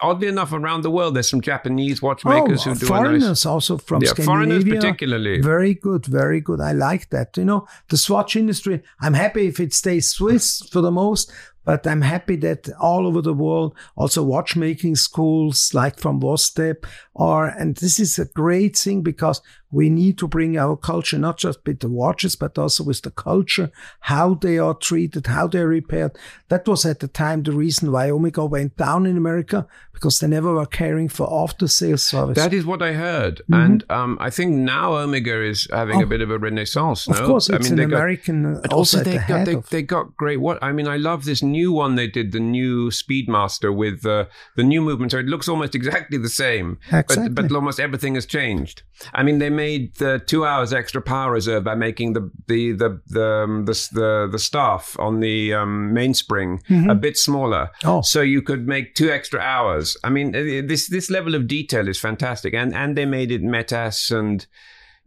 [0.00, 3.46] oddly enough, around the world, there's some Japanese watchmakers oh, who do foreigners a nice.
[3.46, 5.40] also from Yeah, foreigners particularly.
[5.40, 6.60] Very good, very good.
[6.60, 7.36] I like that.
[7.36, 11.32] You know, the Swatch industry, I'm happy if it stays Swiss for the most,
[11.66, 17.46] but I'm happy that all over the world, also watchmaking schools like from WOSTEP are,
[17.48, 19.42] and this is a great thing because
[19.80, 23.10] we need to bring our culture, not just with the watches, but also with the
[23.28, 23.68] culture,
[24.12, 26.12] how they are treated, how they're repaired.
[26.48, 30.28] That was at the time the reason why Omega went down in America because they
[30.28, 32.36] never were caring for after sales service.
[32.36, 33.64] That is what I heard, Mm-hmm.
[33.64, 37.08] and um, I think now Omega is having a bit of a renaissance.
[37.08, 39.18] No, Oh, of course, it's I mean, an they got- American uh, also also, they
[39.18, 40.38] the got they, of they got great.
[40.46, 44.26] What I mean, I love this new one they did, the new Speedmaster with uh,
[44.58, 45.12] the new movement.
[45.12, 47.28] So it looks almost exactly the same, Exactly.
[47.36, 48.76] but but almost everything has changed.
[49.18, 49.65] I mean, they made
[49.98, 54.28] the two hours extra power reserve by making the the the the um, the, the,
[54.32, 58.00] the staff on the um, mainspring a bit smaller, Oh.
[58.02, 59.96] so you could make two extra hours.
[60.04, 63.42] I mean, uh, this this level of detail is fantastic, and and they made it
[63.42, 64.46] METAS and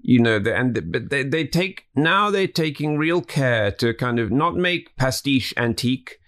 [0.02, 3.94] you know, the, and the, but they they take now they're taking real care to
[3.94, 6.19] kind of not make pastiche antique,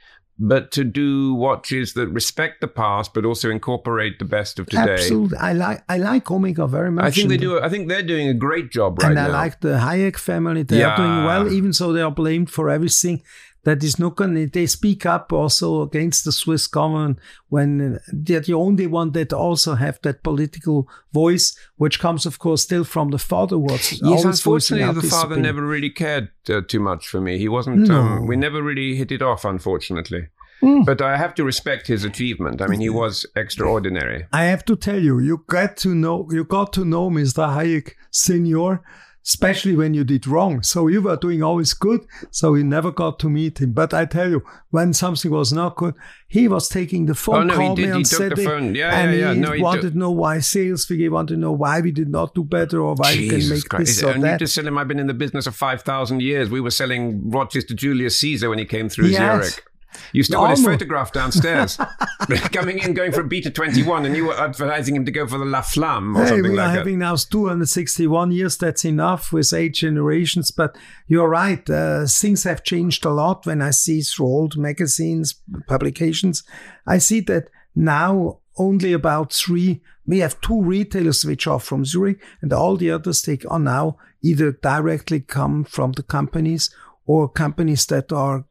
[0.44, 4.94] but to do watches that respect the past, but also incorporate the best of today.
[4.94, 7.06] Absolutely, I like I like Omega very much.
[7.06, 7.62] I think they do.
[7.62, 9.28] I think they're doing a great job right and now.
[9.28, 10.64] I like the Hayek family.
[10.64, 13.22] They are doing well, even though they are blamed for everything.
[13.64, 14.50] That is not going.
[14.50, 19.34] They speak up also against the Swiss government when uh, they're the only one that
[19.34, 23.58] also have that political voice, which comes, of course, still from the father.
[23.58, 25.56] Was yes, unfortunately, the father opinion.
[25.56, 27.38] never really cared uh, too much for me.
[27.38, 27.88] He wasn't.
[27.88, 28.00] No.
[28.00, 30.28] Um, we never really hit it off, unfortunately.
[30.62, 30.86] Mm.
[30.86, 32.62] But I have to respect his achievement.
[32.62, 34.28] I mean, he was extraordinary.
[34.32, 37.48] I have to tell you, you got to know, you got to know Mr.
[37.48, 38.82] Hayek Senior,
[39.24, 40.64] especially when you did wrong.
[40.64, 42.02] So you were doing always good.
[42.32, 43.74] So you never got to meet him.
[43.74, 45.94] But I tell you, when something was not good,
[46.28, 48.04] he was taking the phone, oh, no, called he me he
[48.44, 48.76] phone.
[48.76, 49.34] Yeah, and yeah, yeah.
[49.34, 51.92] he no, he wanted to know why sales figure, he wanted to know why we
[51.92, 53.86] did not do better or why Jesus we can make Christ.
[53.88, 54.34] this or and that.
[54.34, 56.50] You just tell him I've been in the business of 5,000 years.
[56.50, 59.52] We were selling watches to Julius Caesar when he came through Yes.
[59.52, 59.66] Zurich.
[60.14, 61.78] You still got his photograph downstairs,
[62.52, 65.38] coming in, going for a Beta 21, and you were advertising him to go for
[65.38, 66.78] the La Flamme or Hey, something we like are that.
[66.80, 68.58] having now 261 years.
[68.58, 70.52] That's enough with eight generations.
[70.52, 70.78] But
[71.08, 71.68] you're right.
[71.70, 75.36] Uh, things have changed a lot when I see through old magazines,
[75.68, 76.44] publications.
[76.88, 82.22] I see that now only about three, we have two retailers which are from Zurich
[82.42, 86.70] and all the others they are now either directly come from the companies
[87.06, 88.46] or companies that are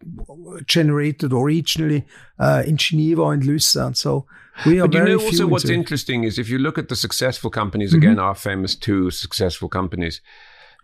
[0.66, 2.04] generated originally
[2.38, 3.94] uh, in Geneva and Lucerne.
[3.94, 4.26] So
[4.66, 7.50] we are But you know also what's interesting is if you look at the successful
[7.50, 8.02] companies, Mm-hmm.
[8.02, 10.20] again, our famous two successful companies,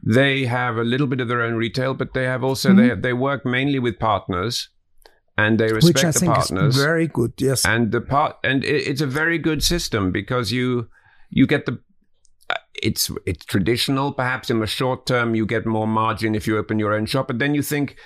[0.03, 3.13] they have a little bit of their own retail, but they have also, they, they
[3.13, 4.69] work mainly with partners
[5.37, 5.87] and they respect Mm-hmm.
[5.89, 6.77] which I the think partners.
[6.77, 7.33] is very good.
[7.39, 10.89] Yes, and the part and it, it's a very good system because you
[11.31, 11.79] you get the
[12.83, 16.79] it's it's traditional perhaps in the short term you get more margin if you open
[16.79, 17.97] your own shop but then you think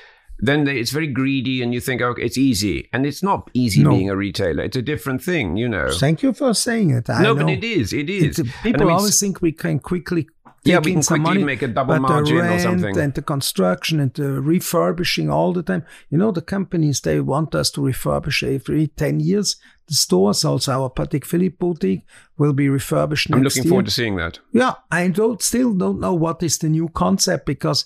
[0.42, 3.82] then they, it's very greedy and you think okay it's easy and it's not easy
[3.82, 3.90] No.
[3.90, 7.10] being a retailer it's a different thing you know thank you for saying it.
[7.10, 7.44] I no know.
[7.44, 10.28] but it is it is It's- people I mean, always think we can quickly
[10.62, 12.98] Yeah, we can some quickly money, make a double but margin the or something.
[12.98, 15.84] and the construction and the refurbishing all the time.
[16.10, 19.56] You know, the companies they want us to refurbish every ten years.
[19.88, 22.02] The stores, also our Patek Philippe boutique,
[22.38, 23.70] will be refurbished i'm looking year.
[23.70, 27.46] forward to seeing that Yeah, I don't still don't know what is the new concept
[27.46, 27.84] because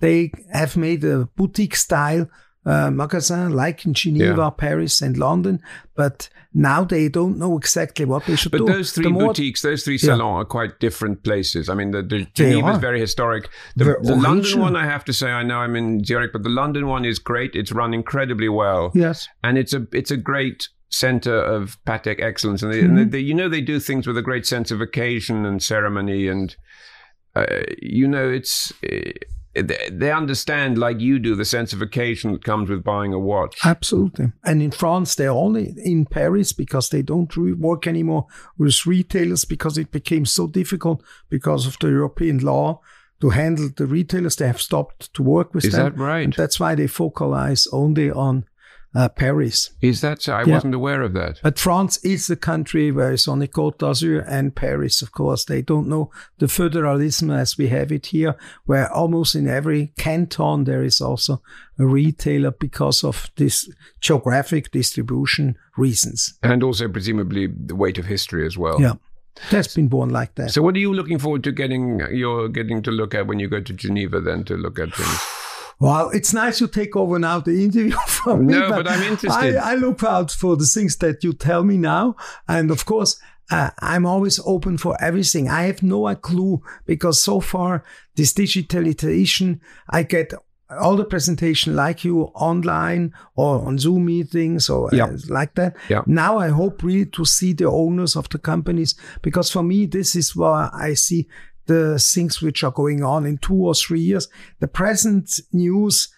[0.00, 2.28] they have made a boutique style
[2.66, 4.50] uh, magazine like in Geneva, Yeah.
[4.50, 5.60] Paris, and London,
[5.94, 8.72] but now they don't know exactly what they should But do.
[8.72, 10.16] those three The more- boutiques, those three Yeah.
[10.16, 11.68] salons are quite different places.
[11.68, 13.48] I mean, the, the Geneva is very historic.
[13.76, 16.48] The, the London one, I have to say, I know I'm in Zurich, but the
[16.50, 17.54] London one is great.
[17.54, 19.28] It's run incredibly well, Yes.
[19.44, 22.62] and it's a it's a great center of Patek excellence.
[22.62, 22.96] And, they, Mm-hmm.
[22.98, 26.26] and they, you know, they do things with a great sense of occasion and ceremony,
[26.28, 26.56] and
[27.36, 27.44] uh,
[27.82, 28.72] you know, it's.
[29.62, 33.18] They they understand, like you do, the sense of occasion that comes with buying a
[33.18, 33.58] watch.
[33.64, 34.32] Absolutely.
[34.44, 38.26] And in France, they're only in Paris because they don't re- work anymore
[38.58, 42.80] with retailers because it became so difficult because of the European law
[43.20, 44.36] to handle the retailers.
[44.36, 45.84] They have stopped to work with Is them.
[45.94, 46.24] that right?
[46.24, 48.44] And that's why they focalize only on
[48.96, 49.70] uh, Paris.
[49.82, 50.32] Is that so?
[50.32, 50.54] I Yeah.
[50.54, 51.38] wasn't aware of that.
[51.42, 55.44] But France is the country where it's only Côte d'Azur and Paris, of course.
[55.44, 60.64] They don't know the federalism as we have it here, where almost in every canton
[60.64, 61.42] there is also
[61.78, 63.68] a retailer because of this
[64.00, 66.34] geographic distribution reasons.
[66.42, 68.80] And also, presumably, the weight of history as well.
[68.80, 68.94] Yeah.
[69.50, 70.50] That's been born like that.
[70.50, 72.00] So, what are you looking forward to getting?
[72.10, 75.18] You're getting to look at when you go to Geneva, then to look at things.
[75.78, 78.54] Well, it's nice you take over now the interview from me.
[78.54, 79.56] No, but I'm interested.
[79.56, 82.16] I, I look out for the things that you tell me now.
[82.48, 83.20] And of course,
[83.50, 85.48] uh, I'm always open for everything.
[85.48, 87.84] I have no clue because so far
[88.16, 89.60] this digitalization,
[89.90, 90.32] I get
[90.68, 95.76] all the presentation like you online or on Zoom meetings or uh, like that.
[95.88, 96.02] Yeah.
[96.06, 100.16] Now I hope really to see the owners of the companies because for me, this
[100.16, 101.28] is where I see
[101.66, 104.28] the things which are going on in two or three years.
[104.60, 106.08] The present news,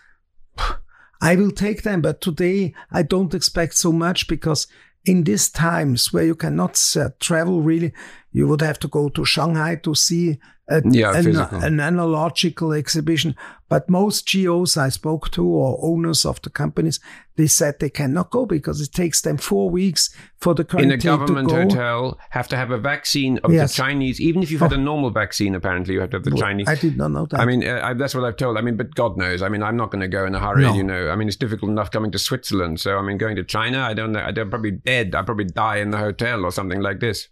[1.21, 4.67] I will take them, but today I don't expect so much because
[5.05, 7.93] in these times where you cannot uh, travel really,
[8.33, 10.39] you would have to go to Shanghai to see
[10.69, 13.35] a, Yeah, an, an analogical exhibition.
[13.71, 17.01] But most GOs I spoke to or owners of the companies,
[17.37, 20.09] they said they cannot go because it takes them four weeks
[20.39, 23.77] for the In a government hotel, have to have a vaccine of Yes.
[23.77, 24.21] the Chinese.
[24.23, 26.67] Even if you've had a normal vaccine, apparently you have to have the Chinese.
[26.67, 27.41] I did not know that.
[27.41, 28.57] I mean, uh, I, that's what I've told.
[28.57, 29.43] I mean, but God knows.
[29.43, 30.63] I mean, I'm not going to go in a hurry.
[30.63, 30.75] No.
[30.75, 32.81] You know, I mean, it's difficult enough coming to Switzerland.
[32.81, 34.21] So, I mean, going to China, I don't know.
[34.21, 35.15] I'd probably dead.
[35.15, 37.29] I'd probably die in the hotel or something like this.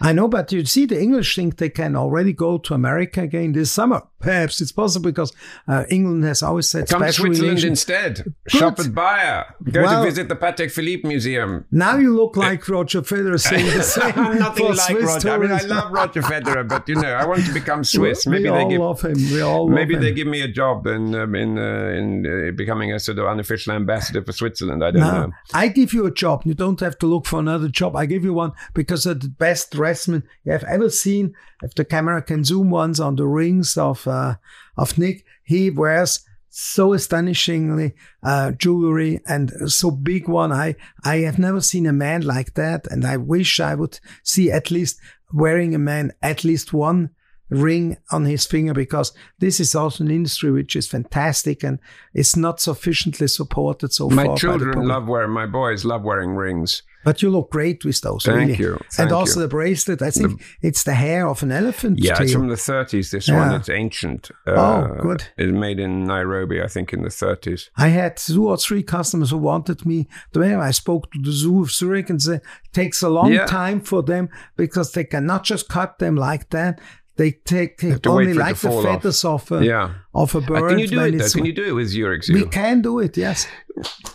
[0.00, 3.52] I know, but you see, the English think they can already go to America again
[3.52, 4.02] this summer.
[4.20, 5.32] Perhaps it's possible because
[5.68, 8.24] uh, England has always said Come to Switzerland instead.
[8.48, 9.44] Shop at Beyer.
[9.70, 11.64] Go Well- to visit the Patek Philippe Museum.
[11.70, 14.12] Now you look like Roger Federer saying the same.
[14.16, 15.30] I'm nothing like Swiss Roger.
[15.30, 18.26] I mean, I love Roger Federer, but you know, I want to become Swiss.
[18.26, 19.14] Maybe we they all give love him.
[19.32, 20.14] We all maybe they him.
[20.16, 21.62] give me a job in um, in uh,
[21.98, 24.82] in uh, becoming a sort of unofficial ambassador for Switzerland.
[24.84, 25.32] I don't No, know.
[25.54, 26.42] I give you a job.
[26.44, 27.94] You don't have to look for another job.
[27.94, 31.34] I give you one because you're the best dressman you have ever seen.
[31.62, 34.34] If the camera can zoom once on the rings of uh,
[34.76, 40.52] of Nick, he wears so astonishingly uh, jewelry and so big one.
[40.52, 44.50] I I have never seen a man like that, and I wish I would see
[44.50, 45.00] at least
[45.32, 47.10] wearing a man at least one
[47.50, 51.78] ring on his finger because this is also an industry which is fantastic and
[52.14, 54.16] it's not sufficiently supported so far.
[54.16, 55.30] My by the children love wearing.
[55.30, 56.82] My boys love wearing rings.
[57.04, 58.24] But you look great with those.
[58.24, 58.56] Thank really.
[58.58, 58.78] you.
[58.98, 59.46] and also you.
[59.46, 60.02] the bracelet.
[60.02, 62.00] I think it's the hair of an elephant.
[62.02, 63.10] Yeah, it's from the 30s.
[63.12, 63.38] This Yeah.
[63.46, 64.30] one, it's ancient.
[64.46, 65.24] Uh, Oh, good.
[65.38, 67.70] It's made in Nairobi, I think, in the 30s.
[67.76, 70.60] I had two or three customers who wanted me to wear.
[70.60, 73.46] I spoke to the zoo of Zurich and said it takes a long Yeah.
[73.46, 76.80] time for them because they cannot just cut them like that.
[77.18, 78.84] They take to only like the fall off.
[79.02, 79.90] feathers of a, Yeah.
[80.14, 80.68] of a Uh, bird.
[80.70, 81.28] can you do it, though?
[81.28, 82.32] Can you do it with Zurich Zoo?
[82.34, 83.46] we can do it, yes.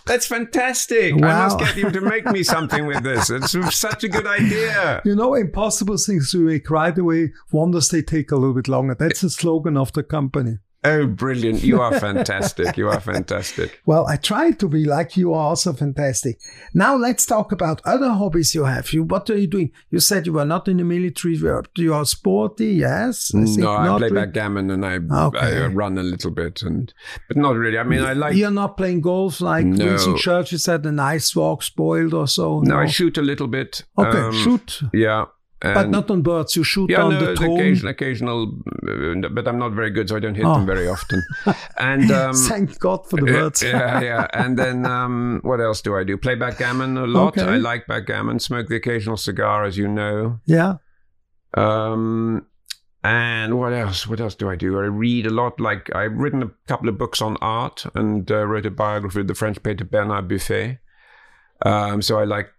[0.06, 1.14] That's fantastic.
[1.14, 1.44] I Wow.
[1.44, 3.30] must get you to make me something with this.
[3.38, 5.02] It's such a good idea.
[5.06, 7.32] You know, impossible things we make right away.
[7.52, 8.96] Wonders they take a little bit longer.
[8.98, 10.58] That's the slogan of the company.
[10.86, 11.64] Oh, brilliant.
[11.64, 12.78] You are fantastic.
[12.78, 13.80] You are fantastic.
[13.86, 16.40] Well, I try to be like you are also fantastic.
[16.74, 18.92] Now let's talk about other hobbies you have.
[18.94, 19.72] You, what are you doing?
[19.92, 21.36] You said you were not in the military.
[21.78, 23.32] You are- sporty, yes?
[23.34, 24.16] I No, I play really.
[24.22, 25.64] backgammon and I, Okay.
[25.64, 26.94] I run a little bit, and
[27.28, 27.78] but not really.
[27.78, 28.36] I mean, I like.
[28.36, 29.86] You're not playing golf like No.
[29.86, 32.60] Winston Churchill said, an ice walk spoiled or so.
[32.62, 33.84] No, I shoot a little bit.
[33.98, 35.26] Okay, um, shoot, Yeah,
[35.64, 36.56] but not on birds.
[36.56, 37.56] You shoot Yeah, on no, the tone.
[37.58, 38.54] occasional, occasional,
[38.88, 40.56] uh, but I'm not very good, so I don't hit Oh.
[40.56, 41.24] them very often.
[41.78, 43.62] And um, Thank God for the birds.
[43.64, 44.28] yeah, yeah.
[44.34, 46.18] And then um, what else do I do?
[46.18, 47.38] Play backgammon a lot.
[47.38, 47.50] Okay.
[47.50, 48.40] I like backgammon.
[48.40, 50.40] Smoke the occasional cigar, as you know.
[50.46, 50.76] yeah.
[51.56, 52.48] Um,
[53.04, 54.08] and what else?
[54.08, 54.80] What else do I do?
[54.80, 55.60] I read a lot.
[55.60, 59.28] Like I've written a couple of books on art and uh, wrote a biography of
[59.28, 60.80] the French painter Bernard Buffet.
[61.66, 62.50] Um, so I like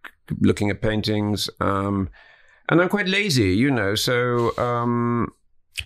[0.41, 1.49] looking at paintings.
[1.61, 2.09] Um,
[2.69, 3.95] and I'm quite lazy, you know.
[3.95, 5.33] So um,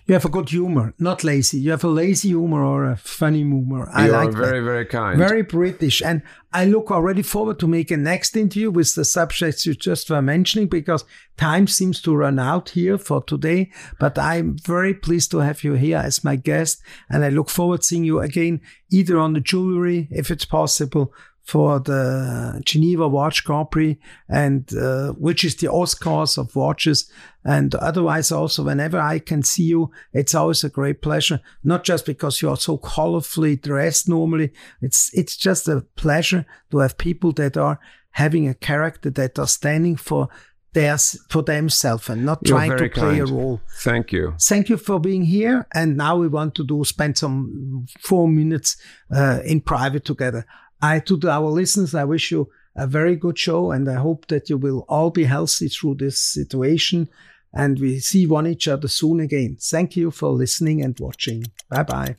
[0.05, 1.59] You have a good humor, not lazy.
[1.59, 3.89] You have a lazy humor or a funny humor.
[3.91, 4.37] I you like are that.
[4.37, 5.17] very, very kind.
[5.17, 6.01] Very British.
[6.01, 6.21] And
[6.53, 10.21] I look already forward to make a next interview with the subjects you just were
[10.21, 11.05] mentioning because
[11.37, 13.71] time seems to run out here for today.
[13.99, 16.81] But I'm very pleased to have you here as my guest.
[17.09, 18.61] And I look forward to seeing you again,
[18.91, 21.13] either on the jewelry, if it's possible,
[21.49, 23.97] for the Geneva Watch Grand Prix,
[24.29, 27.11] and uh, which is the Oscars of watches.
[27.43, 31.39] And otherwise, also, whenever I can see you, it's always a great pleasure.
[31.63, 34.51] Not just because you are so colorfully dressed normally.
[34.79, 37.79] It's it's just a pleasure to have people that are
[38.11, 40.29] having a character that are standing for
[40.73, 43.59] theirs for themselves and not You're trying to play a role.
[43.79, 44.35] Thank you.
[44.39, 45.65] Thank you for being here.
[45.73, 48.77] And now we want to do spend some four minutes
[49.11, 50.45] uh, in private together.
[50.81, 54.49] I to our listeners, I wish you a very good show, and I hope that
[54.49, 57.09] you will all be healthy through this situation.
[57.53, 59.57] And we see one each other soon again.
[59.59, 61.45] Thank you for listening and watching.
[61.69, 62.15] Bye bye.